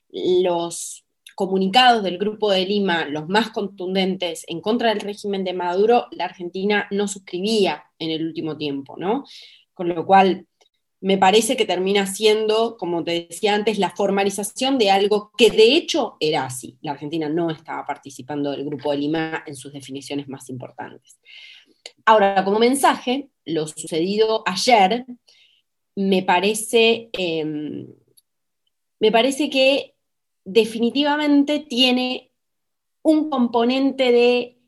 los 0.10 1.06
comunicados 1.36 2.04
del 2.04 2.18
Grupo 2.18 2.52
de 2.52 2.66
Lima, 2.66 3.06
los 3.06 3.28
más 3.28 3.50
contundentes 3.50 4.46
en 4.48 4.62
contra 4.62 4.90
del 4.90 5.00
régimen 5.02 5.44
de 5.44 5.54
Maduro, 5.54 6.08
la 6.12 6.26
Argentina 6.26 6.88
no 6.92 7.08
suscribía 7.08 7.84
en 8.00 8.12
el 8.12 8.26
último 8.26 8.58
tiempo, 8.58 8.96
¿no? 8.98 9.24
Con 9.82 9.90
lo 9.90 10.06
cual 10.06 10.46
me 11.00 11.18
parece 11.18 11.58
que 11.58 11.66
termina 11.66 12.06
siendo, 12.06 12.78
como 12.78 13.04
te 13.04 13.28
decía 13.28 13.56
antes, 13.56 13.80
la 13.80 13.90
formalización 13.90 14.78
de 14.78 14.92
algo 14.92 15.32
que 15.36 15.50
de 15.50 15.74
hecho 15.74 16.18
era 16.20 16.46
así. 16.46 16.78
La 16.84 16.92
Argentina 16.92 17.28
no 17.28 17.50
estaba 17.50 17.84
participando 17.84 18.52
del 18.52 18.64
Grupo 18.64 18.92
de 18.92 18.98
Lima 18.98 19.44
en 19.48 19.56
sus 19.56 19.74
definiciones 19.74 20.28
más 20.28 20.52
importantes. 20.52 21.20
Ahora, 22.06 22.46
como 22.46 22.60
mensaje, 22.60 23.30
lo 23.44 23.66
sucedido 23.66 24.44
ayer 24.46 25.08
me 25.96 26.22
parece, 26.22 27.10
em, 27.14 27.88
me 29.00 29.12
parece 29.12 29.50
que 29.50 29.96
definitivamente 30.46 31.60
tiene 31.62 32.30
un 33.02 33.32
componente 33.32 34.12
de 34.12 34.60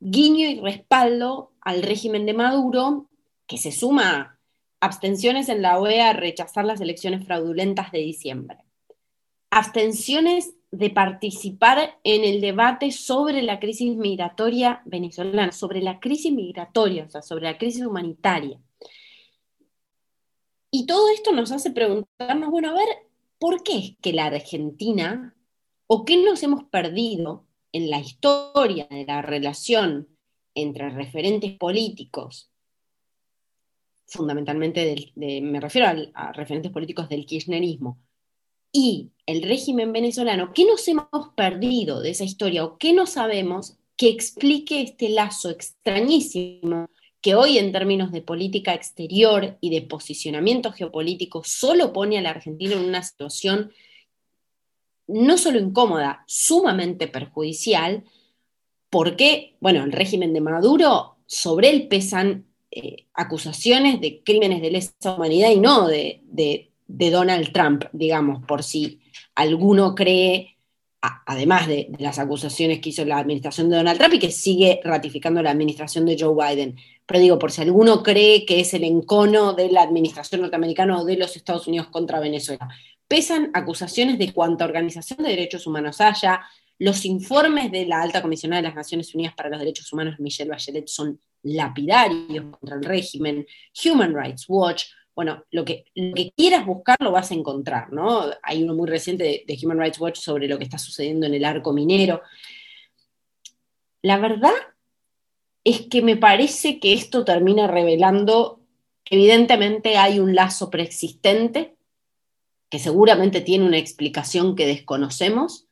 guiño 0.00 0.48
y 0.48 0.60
respaldo 0.60 1.52
al 1.60 1.82
régimen 1.82 2.24
de 2.24 2.32
Maduro 2.32 3.10
que 3.46 3.58
se 3.58 3.70
suma 3.70 4.38
abstenciones 4.82 5.48
en 5.48 5.62
la 5.62 5.78
OEA 5.78 6.10
a 6.10 6.12
rechazar 6.12 6.64
las 6.64 6.80
elecciones 6.80 7.24
fraudulentas 7.24 7.92
de 7.92 8.00
diciembre. 8.00 8.58
Abstenciones 9.48 10.54
de 10.72 10.90
participar 10.90 12.00
en 12.02 12.24
el 12.24 12.40
debate 12.40 12.90
sobre 12.90 13.42
la 13.42 13.60
crisis 13.60 13.94
migratoria 13.96 14.82
venezolana, 14.84 15.52
sobre 15.52 15.82
la 15.82 16.00
crisis 16.00 16.32
migratoria, 16.32 17.04
o 17.04 17.10
sea, 17.10 17.22
sobre 17.22 17.44
la 17.44 17.58
crisis 17.58 17.86
humanitaria. 17.86 18.58
Y 20.72 20.86
todo 20.86 21.08
esto 21.10 21.30
nos 21.30 21.52
hace 21.52 21.70
preguntarnos, 21.70 22.50
bueno, 22.50 22.70
a 22.70 22.74
ver, 22.74 22.88
¿por 23.38 23.62
qué 23.62 23.78
es 23.78 23.96
que 24.02 24.12
la 24.12 24.26
Argentina, 24.26 25.36
o 25.86 26.04
qué 26.04 26.16
nos 26.16 26.42
hemos 26.42 26.64
perdido 26.64 27.46
en 27.70 27.88
la 27.88 28.00
historia 28.00 28.88
de 28.90 29.04
la 29.06 29.22
relación 29.22 30.08
entre 30.56 30.90
referentes 30.90 31.52
políticos 31.56 32.51
fundamentalmente 34.12 35.12
me 35.16 35.60
refiero 35.60 35.88
a, 36.14 36.32
referentes 36.32 36.70
políticos 36.70 37.08
del 37.08 37.26
kirchnerismo, 37.26 37.98
y 38.70 39.10
el 39.26 39.42
régimen 39.42 39.92
venezolano, 39.92 40.52
¿qué 40.54 40.64
nos 40.64 40.86
hemos 40.88 41.08
perdido 41.36 42.00
de 42.00 42.10
esa 42.10 42.24
historia 42.24 42.64
o 42.64 42.78
qué 42.78 42.92
no 42.92 43.06
sabemos 43.06 43.76
que 43.96 44.08
explique 44.08 44.80
este 44.80 45.10
lazo 45.10 45.50
extrañísimo 45.50 46.88
que 47.20 47.34
hoy 47.34 47.58
en 47.58 47.70
términos 47.70 48.12
de 48.12 48.22
política 48.22 48.74
exterior 48.74 49.58
y 49.60 49.70
de 49.70 49.82
posicionamiento 49.82 50.72
geopolítico 50.72 51.42
solo 51.44 51.92
pone 51.92 52.18
a 52.18 52.22
la 52.22 52.30
Argentina 52.30 52.74
en 52.74 52.84
una 52.84 53.02
situación 53.02 53.72
no 55.06 55.36
solo 55.36 55.58
incómoda, 55.58 56.24
sumamente 56.26 57.06
perjudicial, 57.08 58.04
porque, 58.88 59.56
bueno, 59.60 59.84
el 59.84 59.92
régimen 59.92 60.32
de 60.32 60.40
Maduro, 60.40 61.16
sobre 61.26 61.70
él 61.70 61.88
pesan 61.88 62.46
eh, 62.74 63.04
acusaciones 63.12 64.00
de 64.00 64.22
crímenes 64.24 64.62
de 64.62 64.70
lesa 64.70 65.14
humanidad 65.14 65.50
y 65.50 65.60
no 65.60 65.88
de, 65.88 66.22
Donald 66.86 67.52
Trump, 67.52 67.84
digamos, 67.92 68.46
por 68.46 68.62
si 68.62 69.02
alguno 69.34 69.94
cree, 69.94 70.56
además 71.26 71.66
de, 71.68 71.90
las 71.98 72.18
acusaciones 72.18 72.80
que 72.80 72.88
hizo 72.88 73.04
la 73.04 73.18
administración 73.18 73.68
de 73.68 73.76
Donald 73.76 73.98
Trump 73.98 74.14
y 74.14 74.18
que 74.18 74.30
sigue 74.30 74.80
ratificando 74.84 75.42
la 75.42 75.50
administración 75.50 76.06
de 76.06 76.16
Joe 76.18 76.34
Biden. 76.34 76.76
Pero 77.04 77.20
digo, 77.20 77.38
por 77.38 77.52
si 77.52 77.60
alguno 77.60 78.02
cree 78.02 78.46
que 78.46 78.60
es 78.60 78.72
el 78.72 78.84
encono 78.84 79.52
de 79.52 79.70
la 79.70 79.82
administración 79.82 80.40
norteamericana 80.40 80.98
o 80.98 81.04
de 81.04 81.18
los 81.18 81.36
Estados 81.36 81.66
Unidos 81.66 81.88
contra 81.88 82.20
Venezuela. 82.20 82.70
Pesan 83.06 83.50
acusaciones 83.52 84.18
de 84.18 84.32
cuánta 84.32 84.64
organización 84.64 85.22
de 85.22 85.28
derechos 85.28 85.66
humanos 85.66 86.00
haya. 86.00 86.40
Los 86.78 87.04
informes 87.04 87.70
de 87.70 87.84
la 87.84 88.00
alta 88.00 88.22
comisionada 88.22 88.62
de 88.62 88.68
las 88.68 88.76
Naciones 88.76 89.14
Unidas 89.14 89.34
para 89.34 89.50
los 89.50 89.58
Derechos 89.58 89.92
Humanos, 89.92 90.18
Michelle 90.20 90.48
Bachelet, 90.48 90.88
son 90.88 91.20
lapidarios 91.42 92.46
contra 92.58 92.76
el 92.76 92.84
régimen, 92.84 93.46
Human 93.84 94.14
Rights 94.14 94.44
Watch, 94.48 94.84
bueno, 95.14 95.44
lo 95.50 95.64
que, 95.64 95.84
quieras 96.36 96.64
buscar 96.64 96.96
lo 97.00 97.12
vas 97.12 97.30
a 97.30 97.34
encontrar, 97.34 97.92
¿no? 97.92 98.24
Hay 98.42 98.62
uno 98.62 98.74
muy 98.74 98.88
reciente 98.88 99.44
de, 99.46 99.58
Human 99.62 99.78
Rights 99.78 100.00
Watch 100.00 100.18
sobre 100.18 100.48
lo 100.48 100.58
que 100.58 100.64
está 100.64 100.78
sucediendo 100.78 101.26
en 101.26 101.34
el 101.34 101.44
arco 101.44 101.72
minero. 101.72 102.22
La 104.00 104.18
verdad 104.18 104.54
es 105.64 105.82
que 105.82 106.02
me 106.02 106.16
parece 106.16 106.80
que 106.80 106.92
esto 106.94 107.24
termina 107.24 107.66
revelando, 107.66 108.60
evidentemente 109.04 109.96
hay 109.96 110.18
un 110.18 110.34
lazo 110.34 110.70
preexistente, 110.70 111.76
que 112.70 112.78
seguramente 112.78 113.42
tiene 113.42 113.66
una 113.66 113.76
explicación 113.76 114.56
que 114.56 114.66
desconocemos, 114.66 115.66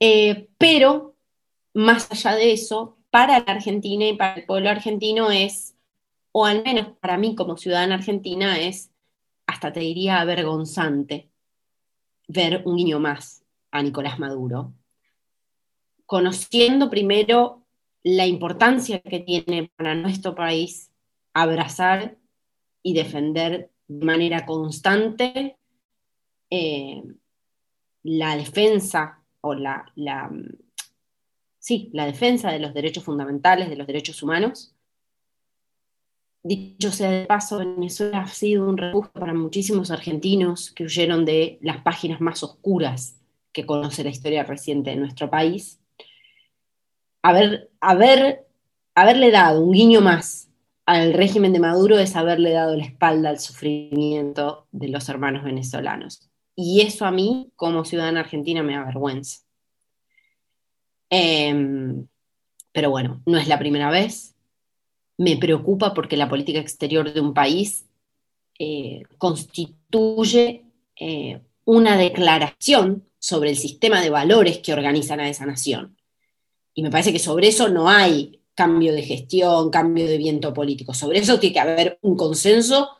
eh, 0.00 0.48
pero 0.56 1.14
más 1.74 2.10
allá 2.10 2.36
de 2.36 2.52
eso, 2.52 2.97
para 3.10 3.38
la 3.38 3.52
Argentina 3.52 4.06
y 4.06 4.16
para 4.16 4.34
el 4.34 4.46
pueblo 4.46 4.70
argentino 4.70 5.30
es, 5.30 5.76
o 6.32 6.44
al 6.44 6.62
menos 6.62 6.96
para 7.00 7.16
mí 7.16 7.34
como 7.34 7.56
ciudadana 7.56 7.96
argentina, 7.96 8.58
es, 8.58 8.90
hasta 9.46 9.72
te 9.72 9.80
diría, 9.80 10.20
avergonzante 10.20 11.30
ver 12.26 12.62
un 12.66 12.76
niño 12.76 13.00
más 13.00 13.44
a 13.70 13.82
Nicolás 13.82 14.18
Maduro, 14.18 14.74
conociendo 16.04 16.90
primero 16.90 17.64
la 18.02 18.26
importancia 18.26 19.00
que 19.00 19.20
tiene 19.20 19.70
para 19.76 19.94
nuestro 19.94 20.34
país 20.34 20.90
abrazar 21.32 22.16
y 22.82 22.94
defender 22.94 23.70
de 23.86 24.04
manera 24.04 24.46
constante 24.46 25.58
eh, 26.50 27.02
la 28.02 28.36
defensa 28.36 29.22
o 29.40 29.54
la 29.54 29.92
sí, 31.68 31.90
la 31.92 32.06
defensa 32.06 32.50
de 32.50 32.60
los 32.60 32.72
derechos 32.72 33.04
fundamentales, 33.04 33.68
de 33.68 33.76
los 33.76 33.86
derechos 33.86 34.22
humanos. 34.22 34.74
Dicho 36.42 36.90
sea 36.90 37.10
de 37.10 37.26
paso, 37.26 37.58
Venezuela 37.58 38.22
ha 38.22 38.26
sido 38.26 38.66
un 38.66 38.78
refugio 38.78 39.12
para 39.12 39.34
muchísimos 39.34 39.90
argentinos 39.90 40.70
que 40.70 40.84
huyeron 40.84 41.26
de 41.26 41.58
las 41.60 41.82
páginas 41.82 42.22
más 42.22 42.42
oscuras 42.42 43.20
que 43.52 43.66
conoce 43.66 44.02
la 44.02 44.08
historia 44.08 44.44
reciente 44.44 44.90
de 44.90 44.96
nuestro 44.96 45.28
país. 45.28 45.78
Haber, 47.20 47.70
haber, 47.82 48.46
haberle 48.94 49.30
dado 49.30 49.60
un 49.60 49.72
guiño 49.72 50.00
más 50.00 50.48
al 50.86 51.12
régimen 51.12 51.52
de 51.52 51.60
Maduro 51.60 51.98
es 51.98 52.16
haberle 52.16 52.52
dado 52.52 52.76
la 52.76 52.84
espalda 52.86 53.28
al 53.28 53.40
sufrimiento 53.40 54.66
de 54.72 54.88
los 54.88 55.06
hermanos 55.10 55.44
venezolanos. 55.44 56.30
Y 56.56 56.80
eso 56.80 57.04
a 57.04 57.10
mí, 57.10 57.52
como 57.56 57.84
ciudadana 57.84 58.20
argentina, 58.20 58.62
me 58.62 58.74
avergüenza. 58.74 59.47
Em, 61.10 62.06
pero 62.72 62.90
bueno, 62.90 63.22
no 63.26 63.38
es 63.38 63.48
la 63.48 63.58
primera 63.58 63.90
vez. 63.90 64.34
Me 65.16 65.36
preocupa 65.36 65.94
porque 65.94 66.16
la 66.16 66.28
política 66.28 66.60
exterior 66.60 67.12
de 67.12 67.20
un 67.20 67.34
país 67.34 67.86
eh, 68.58 69.02
constituye 69.18 70.64
eh, 70.98 71.40
una 71.64 71.96
declaración 71.96 73.04
sobre 73.18 73.50
el 73.50 73.56
sistema 73.56 74.00
de 74.00 74.10
valores 74.10 74.58
que 74.58 74.72
organizan 74.72 75.20
a 75.20 75.28
esa 75.28 75.46
nación. 75.46 75.96
Y 76.74 76.82
me 76.82 76.90
parece 76.90 77.12
que 77.12 77.18
sobre 77.18 77.48
eso 77.48 77.68
no 77.68 77.88
hay 77.88 78.40
cambio 78.54 78.92
de 78.92 79.02
gestión, 79.02 79.70
cambio 79.70 80.06
de 80.06 80.18
viento 80.18 80.52
político. 80.52 80.94
Sobre 80.94 81.18
eso 81.18 81.38
tiene 81.38 81.54
que 81.54 81.60
haber 81.60 81.98
un 82.02 82.16
consenso 82.16 82.97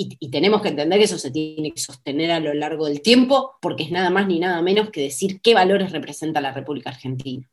y, 0.00 0.30
tenemos 0.30 0.62
que 0.62 0.68
entender 0.68 0.96
que 0.98 1.06
eso 1.06 1.18
se 1.18 1.32
tiene 1.32 1.72
que 1.72 1.80
sostener 1.80 2.30
a 2.30 2.38
lo 2.38 2.54
largo 2.54 2.86
del 2.86 3.02
tiempo, 3.02 3.56
porque 3.60 3.82
es 3.82 3.90
nada 3.90 4.10
más 4.10 4.28
ni 4.28 4.38
nada 4.38 4.62
menos 4.62 4.90
que 4.90 5.02
decir 5.02 5.40
qué 5.40 5.54
valores 5.54 5.90
representa 5.90 6.40
la 6.40 6.52
República 6.52 6.90
Argentina. 6.90 7.50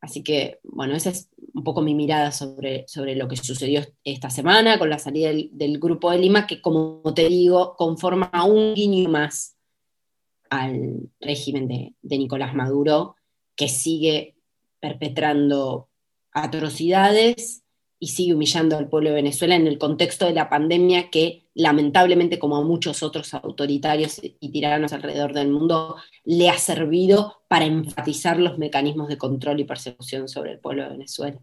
Así 0.00 0.22
que, 0.22 0.60
bueno, 0.62 0.94
esa 0.94 1.10
es 1.10 1.30
un 1.52 1.64
poco 1.64 1.82
mi 1.82 1.94
mirada 1.94 2.30
sobre, 2.30 2.86
sobre 2.86 3.16
lo 3.16 3.26
que 3.26 3.36
sucedió 3.36 3.84
esta 4.04 4.30
semana 4.30 4.78
con 4.78 4.88
la 4.88 5.00
salida 5.00 5.32
del, 5.32 5.80
grupo 5.80 6.12
de 6.12 6.18
Lima, 6.18 6.46
que 6.46 6.62
como 6.62 7.02
te 7.12 7.28
digo, 7.28 7.74
conforma 7.74 8.30
un 8.46 8.74
guiño 8.74 9.08
más 9.08 9.56
al 10.48 11.10
régimen 11.20 11.66
de 11.66 12.18
Nicolás 12.18 12.54
Maduro, 12.54 13.16
que 13.56 13.66
sigue 13.66 14.36
perpetrando 14.78 15.88
atrocidades 16.30 17.63
y 18.04 18.08
sigue 18.08 18.34
humillando 18.34 18.76
al 18.76 18.90
pueblo 18.90 19.08
de 19.08 19.14
Venezuela 19.14 19.56
en 19.56 19.66
el 19.66 19.78
contexto 19.78 20.26
de 20.26 20.34
la 20.34 20.50
pandemia 20.50 21.08
que 21.08 21.46
lamentablemente 21.54 22.38
como 22.38 22.58
a 22.58 22.62
muchos 22.62 23.02
otros 23.02 23.32
autoritarios 23.32 24.20
y 24.22 24.50
tiranos 24.50 24.92
alrededor 24.92 25.32
del 25.32 25.48
mundo 25.48 25.96
le 26.22 26.50
ha 26.50 26.58
servido 26.58 27.40
para 27.48 27.64
enfatizar 27.64 28.38
los 28.38 28.58
mecanismos 28.58 29.08
de 29.08 29.16
control 29.16 29.60
y 29.60 29.64
persecución 29.64 30.28
sobre 30.28 30.52
el 30.52 30.58
pueblo 30.58 30.82
de 30.82 30.90
Venezuela. 30.90 31.40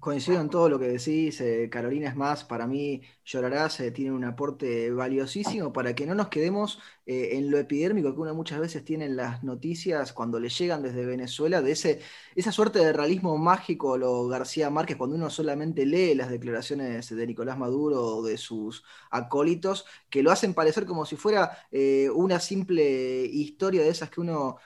Coincido 0.00 0.40
en 0.40 0.48
todo 0.48 0.68
lo 0.68 0.78
que 0.78 0.86
decís, 0.86 1.40
eh, 1.40 1.68
Carolina, 1.68 2.08
es 2.08 2.14
más, 2.14 2.44
para 2.44 2.68
mí 2.68 3.02
Llorarás 3.24 3.80
eh, 3.80 3.90
tiene 3.90 4.12
un 4.12 4.22
aporte 4.22 4.92
valiosísimo 4.92 5.72
para 5.72 5.92
que 5.94 6.06
no 6.06 6.14
nos 6.14 6.28
quedemos 6.28 6.78
eh, 7.04 7.30
en 7.32 7.50
lo 7.50 7.58
epidérmico 7.58 8.14
que 8.14 8.20
uno 8.20 8.32
muchas 8.32 8.60
veces 8.60 8.84
tiene 8.84 9.06
en 9.06 9.16
las 9.16 9.42
noticias 9.42 10.12
cuando 10.12 10.38
le 10.38 10.50
llegan 10.50 10.82
desde 10.82 11.04
Venezuela, 11.04 11.62
de 11.62 11.72
ese, 11.72 12.00
esa 12.36 12.52
suerte 12.52 12.78
de 12.78 12.92
realismo 12.92 13.36
mágico, 13.38 13.98
lo 13.98 14.28
García 14.28 14.70
Márquez, 14.70 14.96
cuando 14.96 15.16
uno 15.16 15.30
solamente 15.30 15.84
lee 15.84 16.14
las 16.14 16.30
declaraciones 16.30 17.08
de 17.08 17.26
Nicolás 17.26 17.58
Maduro 17.58 18.00
o 18.00 18.22
de 18.22 18.36
sus 18.38 18.84
acólitos, 19.10 19.84
que 20.08 20.22
lo 20.22 20.30
hacen 20.30 20.54
parecer 20.54 20.86
como 20.86 21.06
si 21.06 21.16
fuera 21.16 21.66
una 22.14 22.38
simple 22.40 23.24
historia 23.24 23.82
de 23.82 23.88
esas 23.88 24.10
que 24.10 24.20
uno 24.20 24.58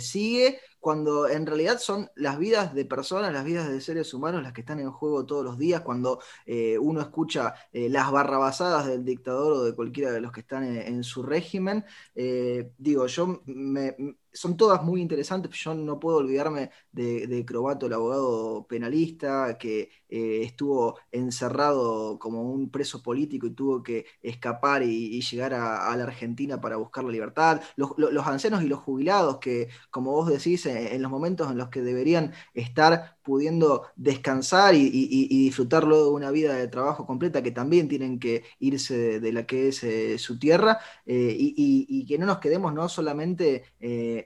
sigue 0.00 0.58
cuando 0.80 1.28
en 1.28 1.46
realidad 1.46 1.78
son 1.78 2.10
las 2.16 2.38
vidas 2.38 2.74
de 2.74 2.84
personas, 2.84 3.32
las 3.32 3.44
vidas 3.44 3.68
de 3.68 3.80
seres 3.80 4.12
humanos 4.14 4.42
las 4.42 4.52
que 4.52 4.62
están 4.62 4.80
en 4.80 4.90
juego 4.90 5.26
todos 5.26 5.44
los 5.44 5.58
días, 5.58 5.82
cuando 5.82 6.20
eh, 6.46 6.78
uno 6.78 7.00
escucha 7.00 7.54
eh, 7.72 7.88
las 7.88 8.10
barrabasadas 8.10 8.86
del 8.86 9.04
dictador 9.04 9.52
o 9.52 9.62
de 9.62 9.74
cualquiera 9.74 10.10
de 10.10 10.20
los 10.20 10.32
que 10.32 10.40
están 10.40 10.64
en, 10.64 11.04
su 11.04 11.22
régimen. 11.22 11.84
Eh, 12.14 12.72
digo, 12.78 13.06
yo 13.06 13.42
me, 13.46 13.94
son 14.32 14.56
todas 14.56 14.82
muy 14.82 15.00
interesantes. 15.00 15.52
Yo 15.52 15.74
no 15.74 15.98
puedo 15.98 16.18
olvidarme 16.18 16.70
de, 16.92 17.44
Crobato, 17.46 17.86
el 17.86 17.92
abogado 17.94 18.66
penalista, 18.68 19.56
que 19.58 19.90
eh, 20.08 20.42
estuvo 20.42 20.98
encerrado 21.12 22.18
como 22.18 22.42
un 22.42 22.70
preso 22.70 23.02
político 23.02 23.46
y 23.46 23.54
tuvo 23.54 23.82
que 23.82 24.06
escapar 24.22 24.82
y, 24.82 25.20
llegar 25.20 25.54
a, 25.54 25.96
la 25.96 26.04
Argentina 26.04 26.60
para 26.60 26.76
buscar 26.76 27.04
la 27.04 27.12
libertad. 27.12 27.60
Los, 27.76 28.26
ancianos 28.26 28.62
y 28.62 28.68
los 28.68 28.80
jubilados, 28.80 29.38
que, 29.38 29.68
como 29.90 30.12
vos 30.12 30.28
decís, 30.28 30.66
en, 30.66 31.00
los 31.02 31.10
momentos 31.10 31.50
en 31.50 31.58
los 31.58 31.68
que 31.68 31.82
deberían 31.82 32.32
estar 32.54 33.16
pudiendo 33.22 33.84
descansar 33.96 34.74
y, 34.74 34.90
disfrutar 35.44 35.84
luego 35.84 36.06
de 36.06 36.10
una 36.10 36.30
vida 36.30 36.54
de 36.54 36.68
trabajo 36.68 37.06
completa, 37.06 37.42
que 37.42 37.50
también 37.50 37.88
tienen 37.88 38.18
que 38.18 38.44
irse 38.58 39.20
de, 39.20 39.32
la 39.32 39.46
que 39.46 39.68
es 39.68 39.82
eh, 39.84 40.18
su 40.18 40.38
tierra, 40.38 40.78
eh, 41.06 41.36
y, 41.38 42.06
que 42.06 42.18
no 42.18 42.26
nos 42.26 42.38
quedemos 42.38 42.74
no 42.74 42.88
solamente 42.88 43.64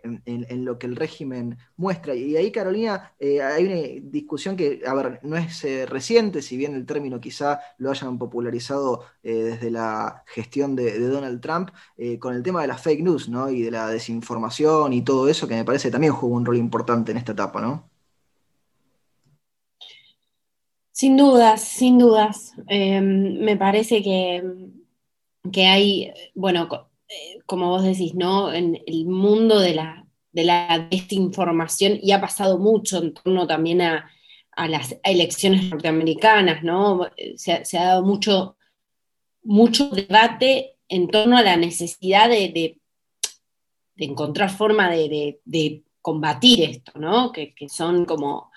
en, 0.02 0.64
lo 0.64 0.78
que 0.78 0.87
el 0.87 0.96
régimen 0.96 1.59
muestra. 1.76 2.14
Y 2.14 2.37
ahí, 2.37 2.50
Carolina, 2.50 3.12
eh, 3.18 3.42
hay 3.42 3.64
una 3.64 4.11
discusión 4.11 4.57
que, 4.57 4.83
a 4.87 4.94
ver, 4.94 5.20
no 5.22 5.37
es 5.37 5.64
eh, 5.64 5.87
reciente, 5.87 6.42
si 6.42 6.57
bien 6.57 6.74
el 6.74 6.87
término 6.87 7.20
quizá 7.20 7.61
lo 7.78 7.90
hayan 7.90 8.18
popularizado 8.18 9.04
eh, 9.22 9.35
desde 9.35 9.70
la 9.70 10.24
gestión 10.26 10.74
de, 10.76 10.98
Donald 10.98 11.40
Trump, 11.40 11.70
con 12.18 12.35
el 12.35 12.42
tema 12.42 12.62
de 12.62 12.68
las 12.68 12.83
fake 12.83 13.02
news, 13.02 13.28
¿no? 13.28 13.50
Y 13.50 13.62
de 13.62 13.70
la 13.70 13.88
desinformación 13.88 14.92
y 14.92 15.02
todo 15.02 15.28
eso, 15.28 15.46
que 15.46 15.54
me 15.54 15.64
parece 15.64 15.90
también 15.90 16.12
juega 16.12 16.35
un 16.35 16.44
rol 16.44 16.57
importante 16.57 17.12
en 17.12 17.18
esta 17.18 17.33
etapa, 17.33 17.61
¿no? 17.61 17.88
Sin 20.92 21.16
dudas, 21.16 21.62
sin 21.62 21.98
dudas. 21.98 22.54
me 22.68 23.57
parece 23.57 24.02
que, 24.02 24.42
que 25.52 25.66
hay, 25.66 26.12
bueno, 26.35 26.68
como 27.46 27.68
vos 27.70 27.82
decís, 27.82 28.14
¿no? 28.14 28.52
En 28.52 28.82
el 28.86 29.06
mundo 29.06 29.60
de 29.60 29.74
la, 29.74 30.06
de 30.32 30.44
la 30.44 30.88
desinformación, 30.90 31.98
y 32.02 32.12
ha 32.12 32.20
pasado 32.20 32.58
mucho 32.58 32.98
en 32.98 33.14
torno 33.14 33.46
también 33.46 33.82
a, 33.82 34.10
las 34.56 34.96
elecciones 35.02 35.68
norteamericanas, 35.68 36.62
¿no? 36.62 37.08
Se, 37.36 37.52
ha 37.52 37.84
dado 37.84 38.02
mucho, 38.04 38.56
mucho 39.42 39.88
debate 39.88 40.76
en 40.88 41.08
torno 41.08 41.36
a 41.36 41.42
la 41.42 41.56
necesidad 41.56 42.28
de, 42.28 42.78
encontrar 43.96 44.50
forma 44.50 44.90
de, 44.90 45.82
combatir 46.00 46.62
esto, 46.62 46.92
¿no? 46.98 47.32
Que, 47.32 47.54
son 47.68 48.04
como 48.04 48.52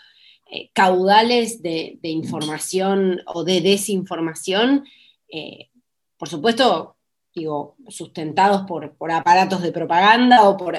eh, 0.51 0.69
caudales 0.73 1.63
de, 1.63 1.99
información 2.03 3.21
o 3.25 3.43
de 3.43 3.61
desinformación, 3.61 4.85
eh, 5.29 5.69
por 6.15 6.29
supuesto, 6.29 6.96
digo, 7.39 7.75
sustentados 7.87 8.63
por, 8.67 9.11
aparatos 9.11 9.61
de 9.61 9.71
propaganda 9.71 10.47
o 10.49 10.57
por 10.57 10.77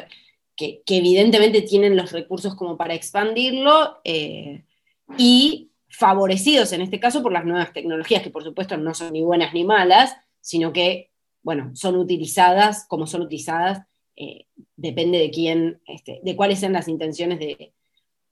que, 0.57 0.83
evidentemente 0.87 1.62
tienen 1.62 1.97
los 1.97 2.12
recursos 2.12 2.55
como 2.55 2.77
para 2.77 2.94
expandirlo 2.94 4.01
eh, 4.05 4.64
y 5.16 5.71
favorecidos 5.88 6.73
en 6.73 6.83
este 6.83 7.01
caso 7.01 7.23
por 7.23 7.33
las 7.33 7.44
nuevas 7.44 7.73
tecnologías, 7.73 8.23
que 8.23 8.31
por 8.31 8.44
supuesto 8.44 8.77
no 8.77 8.94
son 8.94 9.12
ni 9.12 9.23
buenas 9.23 9.55
ni 9.55 9.64
malas, 9.64 10.16
sino 10.40 10.73
que, 10.73 11.11
bueno, 11.42 11.71
son 11.75 11.97
utilizadas 11.97 12.87
como 12.88 13.07
son 13.07 13.23
utilizadas, 13.23 13.87
eh, 14.16 14.47
depende 14.77 15.18
de 15.18 15.31
quién, 15.31 15.81
este, 15.87 16.21
de 16.23 16.37
cuáles 16.37 16.59
sean 16.59 16.73
las 16.73 16.88
intenciones 16.88 17.38
de, 17.38 17.73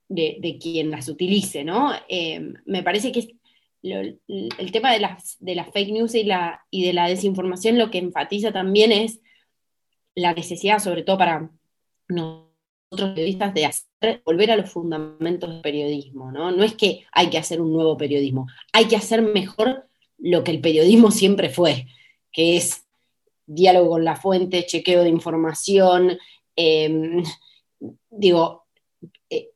de, 0.09 0.57
quien 0.61 0.91
las 0.91 1.09
utilice, 1.09 1.63
¿no? 1.63 1.91
Eh, 2.07 2.53
me 2.65 2.83
parece 2.83 3.11
que 3.11 3.35
el 3.83 4.71
tema 4.71 4.91
de 4.91 4.99
las, 4.99 5.37
de 5.39 5.55
las 5.55 5.71
fake 5.71 5.91
news 5.91 6.15
y, 6.15 6.23
la, 6.23 6.65
y 6.69 6.85
de 6.85 6.93
la 6.93 7.07
desinformación 7.07 7.77
lo 7.77 7.91
que 7.91 7.99
enfatiza 7.99 8.51
también 8.51 8.91
es 8.91 9.21
la 10.15 10.33
necesidad, 10.33 10.79
sobre 10.79 11.03
todo 11.03 11.17
para 11.17 11.49
nosotros 12.09 13.11
periodistas, 13.13 13.53
de 13.53 14.21
volver 14.25 14.51
a 14.51 14.57
los 14.57 14.69
fundamentos 14.69 15.49
del 15.49 15.61
periodismo, 15.61 16.31
¿no? 16.31 16.51
No 16.51 16.63
es 16.63 16.73
que 16.73 17.05
hay 17.11 17.29
que 17.29 17.37
hacer 17.37 17.61
un 17.61 17.71
nuevo 17.71 17.97
periodismo, 17.97 18.47
hay 18.73 18.85
que 18.85 18.95
hacer 18.95 19.21
mejor 19.21 19.87
lo 20.17 20.43
que 20.43 20.51
el 20.51 20.61
periodismo 20.61 21.11
siempre 21.11 21.49
fue, 21.49 21.87
que 22.31 22.57
es 22.57 22.85
diálogo 23.45 23.91
con 23.91 24.05
la 24.05 24.15
fuente, 24.15 24.65
chequeo 24.65 25.03
de 25.03 25.09
información, 25.09 26.17
em, 26.55 27.23
digo, 28.09 28.66
eh, 29.29 29.49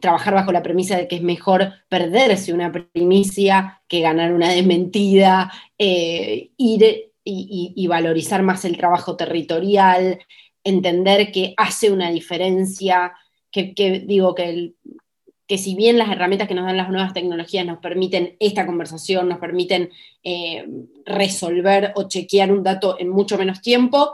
trabajar 0.00 0.34
bajo 0.34 0.52
la 0.52 0.62
premisa 0.62 0.96
de 0.98 1.08
que 1.08 1.16
es 1.16 1.22
mejor 1.22 1.72
perderse 1.88 2.52
una 2.52 2.70
primicia 2.70 3.82
que 3.88 4.00
ganar 4.00 4.34
una 4.34 4.50
desmentida, 4.50 5.50
eh, 5.78 6.50
ir 6.58 7.12
y, 7.24 7.86
valorizar 7.86 8.42
más 8.42 8.66
el 8.66 8.76
trabajo 8.76 9.16
territorial, 9.16 10.18
entender 10.62 11.32
que 11.32 11.54
hace 11.56 11.90
una 11.90 12.10
diferencia, 12.10 13.14
que, 13.50 13.72
digo 14.06 14.34
que, 14.34 14.74
que 15.46 15.56
si 15.56 15.74
bien 15.74 15.96
las 15.96 16.10
herramientas 16.10 16.48
que 16.48 16.54
nos 16.54 16.66
dan 16.66 16.76
las 16.76 16.90
nuevas 16.90 17.14
tecnologías 17.14 17.64
nos 17.64 17.78
permiten 17.78 18.36
esta 18.40 18.66
conversación, 18.66 19.28
nos 19.28 19.38
permiten 19.38 19.90
eh, 20.22 20.66
resolver 21.06 21.92
o 21.96 22.08
chequear 22.08 22.52
un 22.52 22.62
dato 22.62 22.96
en 22.98 23.08
mucho 23.08 23.38
menos 23.38 23.62
tiempo, 23.62 24.12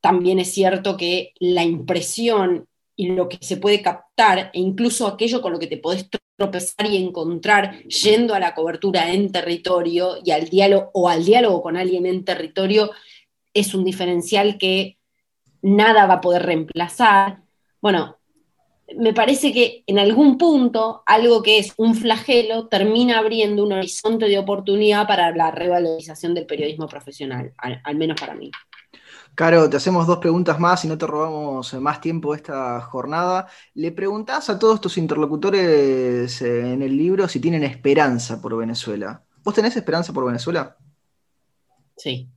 también 0.00 0.38
es 0.38 0.50
cierto 0.52 0.96
que 0.96 1.34
la 1.38 1.62
impresión 1.62 2.66
y 3.00 3.08
lo 3.12 3.30
que 3.30 3.38
se 3.40 3.56
puede 3.56 3.80
captar, 3.80 4.50
e 4.52 4.60
incluso 4.60 5.06
aquello 5.06 5.40
con 5.40 5.52
lo 5.52 5.58
que 5.58 5.66
te 5.66 5.78
podés 5.78 6.06
tropezar 6.36 6.86
y 6.86 6.98
encontrar 6.98 7.82
yendo 7.84 8.34
a 8.34 8.38
la 8.38 8.54
cobertura 8.54 9.10
en 9.10 9.32
territorio 9.32 10.18
y 10.22 10.32
al 10.32 10.50
diálogo 10.50 10.90
o 10.92 11.08
al 11.08 11.24
diálogo 11.24 11.62
con 11.62 11.78
alguien 11.78 12.04
en 12.04 12.26
territorio, 12.26 12.90
es 13.54 13.72
un 13.74 13.84
diferencial 13.84 14.58
que 14.58 14.98
nada 15.62 16.04
va 16.04 16.14
a 16.14 16.20
poder 16.20 16.42
reemplazar. 16.42 17.40
Bueno, 17.80 18.18
me 18.98 19.14
parece 19.14 19.50
que 19.50 19.82
en 19.86 19.98
algún 19.98 20.36
punto 20.36 21.02
algo 21.06 21.42
que 21.42 21.56
es 21.56 21.72
un 21.78 21.94
flagelo 21.94 22.68
termina 22.68 23.18
abriendo 23.18 23.64
un 23.64 23.72
horizonte 23.72 24.28
de 24.28 24.38
oportunidad 24.38 25.06
para 25.06 25.34
la 25.34 25.50
revalorización 25.50 26.34
del 26.34 26.44
periodismo 26.44 26.86
profesional, 26.86 27.54
al, 27.56 27.96
menos 27.96 28.20
para 28.20 28.34
mí. 28.34 28.50
Caro, 29.34 29.70
te 29.70 29.76
hacemos 29.76 30.06
dos 30.06 30.18
preguntas 30.18 30.60
más 30.60 30.84
y 30.84 30.88
no 30.88 30.98
te 30.98 31.06
robamos 31.06 31.72
más 31.74 32.00
tiempo 32.00 32.34
esta 32.34 32.80
jornada. 32.82 33.48
¿Le 33.74 33.92
preguntás 33.92 34.50
a 34.50 34.58
todos 34.58 34.80
tus 34.80 34.98
interlocutores 34.98 36.42
eh, 36.42 36.72
en 36.72 36.82
el 36.82 36.96
libro 36.96 37.26
si 37.28 37.40
tienen 37.40 37.62
esperanza 37.62 38.40
por 38.40 38.56
Venezuela? 38.56 39.24
¿Vos 39.42 39.54
tenés 39.54 39.76
esperanza 39.76 40.12
por 40.12 40.26
Venezuela? 40.26 40.76
Sí. 41.96 42.28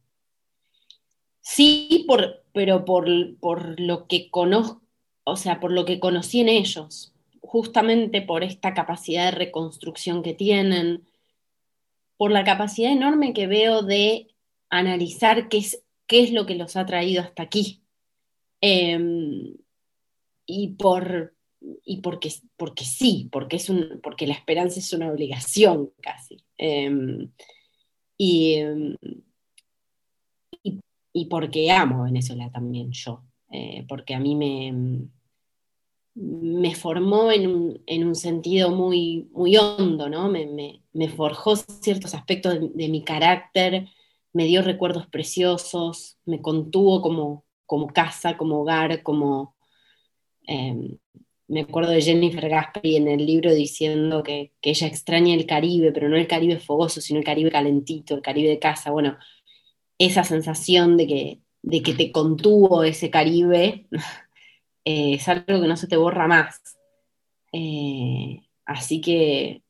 Sí, 1.41 2.05
por, 2.07 2.43
pero 2.53 2.85
por, 2.85 3.07
lo 3.07 4.07
que 4.07 4.31
conozco, 4.31 4.81
o 5.25 5.35
sea, 5.35 5.59
por 5.59 5.71
lo 5.71 5.83
que 5.83 5.99
conocí 5.99 6.39
en 6.39 6.49
ellos, 6.49 7.13
justamente 7.41 8.21
por 8.21 8.43
esta 8.43 8.73
capacidad 8.73 9.25
de 9.25 9.31
reconstrucción 9.31 10.23
que 10.23 10.33
tienen, 10.33 11.05
por 12.15 12.31
la 12.31 12.45
capacidad 12.45 12.91
enorme 12.91 13.33
que 13.33 13.47
veo 13.47 13.81
de 13.83 14.33
analizar 14.69 15.49
qué 15.49 15.57
es, 15.57 15.82
qué 16.13 16.21
es 16.21 16.31
lo 16.31 16.45
que 16.45 16.53
los 16.53 16.75
ha 16.75 16.85
traído 16.85 17.23
hasta 17.23 17.41
aquí. 17.41 17.81
Em, 18.61 19.55
y 20.45 20.75
por 20.75 21.33
y 21.83 22.01
porque, 22.01 22.31
porque 22.55 22.85
sí, 22.85 23.29
porque, 23.31 23.55
es 23.55 23.67
un, 23.67 23.99
porque 24.03 24.27
la 24.27 24.35
esperanza 24.35 24.79
es 24.79 24.93
una 24.93 25.11
obligación 25.11 25.91
casi. 26.01 26.45
Em, 26.55 27.31
y, 28.15 28.53
em, 28.53 28.95
y 31.13 31.25
porque 31.25 31.71
amo 31.71 32.03
Venezuela 32.03 32.51
también 32.51 32.91
yo, 32.91 33.23
eh, 33.49 33.83
porque 33.87 34.13
a 34.13 34.19
mí 34.19 34.35
me, 34.35 35.07
me 36.13 36.75
formó 36.75 37.31
en 37.31 37.47
un, 38.07 38.15
sentido 38.15 38.69
muy, 38.69 39.29
muy 39.31 39.57
hondo, 39.57 40.09
¿no? 40.09 40.29
Me, 40.29 41.09
forjó 41.09 41.55
ciertos 41.55 42.13
aspectos 42.13 42.59
de, 42.75 42.89
mi 42.89 43.03
carácter, 43.03 43.87
me 44.33 44.45
dio 44.45 44.61
recuerdos 44.61 45.07
preciosos, 45.07 46.17
me 46.25 46.41
contuvo 46.41 47.01
como, 47.01 47.45
como 47.65 47.87
casa, 47.87 48.37
como 48.37 48.61
hogar, 48.61 49.03
como... 49.03 49.55
Em, 50.45 50.97
me 51.47 51.61
acuerdo 51.61 51.91
de 51.91 52.01
Jennifer 52.01 52.49
Gaspari 52.49 52.95
en 52.95 53.07
el 53.07 53.25
libro 53.25 53.53
diciendo 53.53 54.23
que, 54.23 54.53
que, 54.61 54.71
ella 54.71 54.87
extraña 54.87 55.35
el 55.35 55.45
Caribe, 55.45 55.91
pero 55.91 56.09
no 56.09 56.17
el 56.17 56.27
Caribe 56.27 56.59
fogoso, 56.59 57.01
sino 57.01 57.19
el 57.19 57.25
Caribe 57.25 57.51
calentito, 57.51 58.15
el 58.15 58.21
Caribe 58.21 58.49
de 58.49 58.59
casa. 58.59 58.91
Bueno, 58.91 59.17
esa 59.97 60.23
sensación 60.23 60.97
de 60.97 61.07
que, 61.07 61.41
de 61.61 61.81
que 61.81 61.93
te 61.93 62.11
contuvo 62.11 62.83
ese 62.83 63.09
Caribe 63.09 63.87
eh, 64.85 65.15
es 65.15 65.27
algo 65.27 65.61
que 65.61 65.67
no 65.67 65.77
se 65.77 65.87
te 65.87 65.97
borra 65.97 66.27
más. 66.27 66.61
Eh, 67.51 68.41
así 68.65 69.01
que 69.01 69.63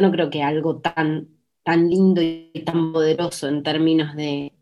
no 0.00 0.10
creo 0.10 0.30
que 0.30 0.42
algo 0.42 0.80
tan, 0.80 1.39
tan 1.62 1.88
lindo 1.88 2.20
y 2.22 2.62
tan 2.64 2.92
poderoso 2.92 3.48
en 3.48 3.62
términos 3.62 4.14
de, 4.16 4.52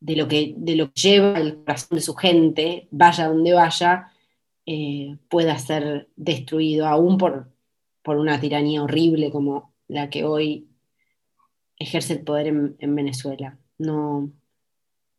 de, 0.00 0.16
lo 0.16 0.28
que, 0.28 0.54
de 0.56 0.76
lo 0.76 0.92
que 0.92 1.00
lleva 1.00 1.38
el 1.38 1.56
corazón 1.56 1.96
de 1.96 2.02
su 2.02 2.14
gente, 2.14 2.88
vaya 2.90 3.28
donde 3.28 3.52
vaya, 3.54 4.12
eh, 4.66 5.16
pueda 5.28 5.58
ser 5.58 6.08
destruido, 6.16 6.86
aún 6.86 7.18
por, 7.18 7.50
por 8.02 8.16
una 8.16 8.40
tiranía 8.40 8.82
horrible 8.82 9.30
como 9.30 9.74
la 9.88 10.10
que 10.10 10.24
hoy 10.24 10.68
ejerce 11.78 12.14
el 12.14 12.24
poder 12.24 12.46
en, 12.46 12.94
Venezuela. 12.94 13.58
No 13.78 14.32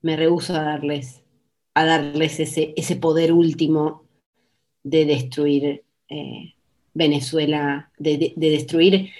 me 0.02 0.16
rehúso 0.16 0.56
a 0.56 0.62
darles, 0.62 1.24
a 1.74 1.86
darles 1.86 2.40
ese, 2.40 2.74
ese 2.78 2.96
poder 2.96 3.34
último 3.34 4.06
de 4.84 5.06
destruir 5.06 5.84
eh, 6.10 6.56
Venezuela, 6.94 7.92
de, 7.98 8.34
destruir 8.36 8.96
e, 8.96 9.14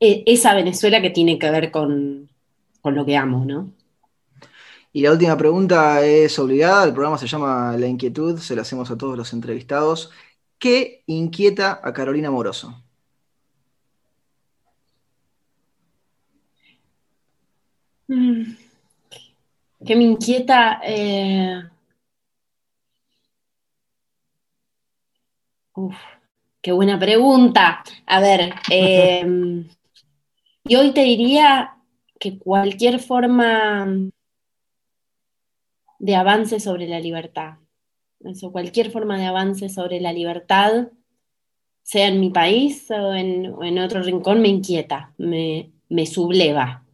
esa 0.00 0.54
Venezuela 0.54 1.00
que 1.00 1.10
tiene 1.10 1.38
que 1.38 1.50
ver 1.50 1.70
con, 1.70 2.28
con 2.80 2.94
lo 2.94 3.04
que 3.04 3.16
amo, 3.16 3.44
¿no? 3.44 3.70
Y 4.92 5.02
la 5.02 5.12
última 5.12 5.36
pregunta 5.36 6.02
es 6.06 6.38
obligada, 6.38 6.84
el 6.84 6.94
programa 6.94 7.18
se 7.18 7.26
llama 7.26 7.76
La 7.76 7.86
Inquietud, 7.86 8.38
se 8.38 8.56
la 8.56 8.62
hacemos 8.62 8.90
a 8.90 8.96
todos 8.96 9.16
los 9.16 9.32
entrevistados. 9.34 10.10
¿Qué 10.58 11.02
inquieta 11.06 11.80
a 11.82 11.92
Carolina 11.92 12.30
Moroso? 12.30 12.82
Mm. 18.08 18.56
¿Qué 19.84 19.96
me 19.96 20.04
inquieta? 20.04 20.80
Eh, 20.82 21.62
qué 26.62 26.72
buena 26.72 26.98
pregunta. 26.98 27.84
A 28.06 28.20
ver, 28.20 28.54
em, 28.70 29.68
y 30.68 30.76
hoy 30.76 30.92
te 30.92 31.02
diría 31.02 31.76
que 32.18 32.38
cualquier 32.38 32.98
forma 32.98 34.10
de 35.98 36.14
avance 36.14 36.60
sobre 36.60 36.86
la 36.88 37.00
libertad, 37.00 37.54
cualquier 38.52 38.90
forma 38.90 39.18
de 39.18 39.26
avance 39.26 39.68
sobre 39.68 40.00
la 40.00 40.12
libertad, 40.12 40.88
sea 41.82 42.08
en 42.08 42.20
mi 42.20 42.30
país 42.30 42.90
o 42.90 43.14
en, 43.14 43.78
otro 43.78 44.02
rincón, 44.02 44.40
me 44.40 44.48
inquieta, 44.48 45.12
me, 45.18 45.70
me 45.88 46.06
subleva 46.06 46.86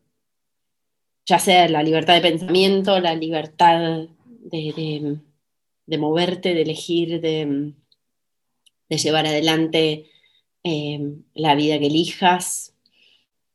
ya 1.27 1.39
sea 1.39 1.69
la 1.69 1.83
libertad 1.83 2.15
de 2.15 2.21
pensamiento, 2.21 3.01
la 3.01 3.15
libertad 3.15 4.07
de, 4.29 5.19
moverte, 5.99 6.55
de 6.55 6.63
elegir, 6.63 7.21
de, 7.21 7.73
llevar 8.89 9.27
adelante 9.27 10.11
eh, 10.65 11.01
la 11.35 11.55
vida 11.55 11.79
que 11.79 11.87
elijas. 11.87 12.72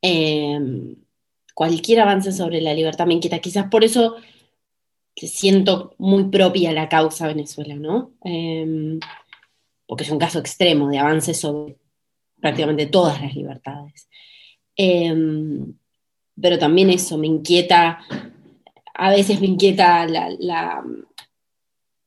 Eh, 0.02 0.96
cualquier 1.54 2.00
avance 2.00 2.32
sobre 2.32 2.60
la 2.60 2.74
libertad 2.74 3.06
me 3.06 3.14
inquieta. 3.14 3.40
Quizás 3.40 3.68
por 3.68 3.84
eso 3.84 4.16
siento 5.16 5.94
muy 5.98 6.24
propia 6.24 6.72
la 6.72 6.88
causa 6.88 7.26
Venezuela, 7.26 7.74
¿no? 7.74 8.12
Em, 8.22 9.00
porque 9.86 10.04
es 10.04 10.10
un 10.10 10.18
caso 10.18 10.38
extremo 10.38 10.88
de 10.88 10.98
avance 10.98 11.34
sobre 11.34 11.76
prácticamente 12.40 12.86
todas 12.86 13.20
las 13.20 13.34
libertades. 13.34 14.08
Em, 14.76 15.74
pero 16.40 16.58
también 16.58 16.90
eso, 16.90 17.18
me 17.18 17.26
inquieta, 17.26 17.98
a 18.94 19.10
veces 19.10 19.40
me 19.40 19.48
inquieta 19.48 20.06
la, 20.06 20.28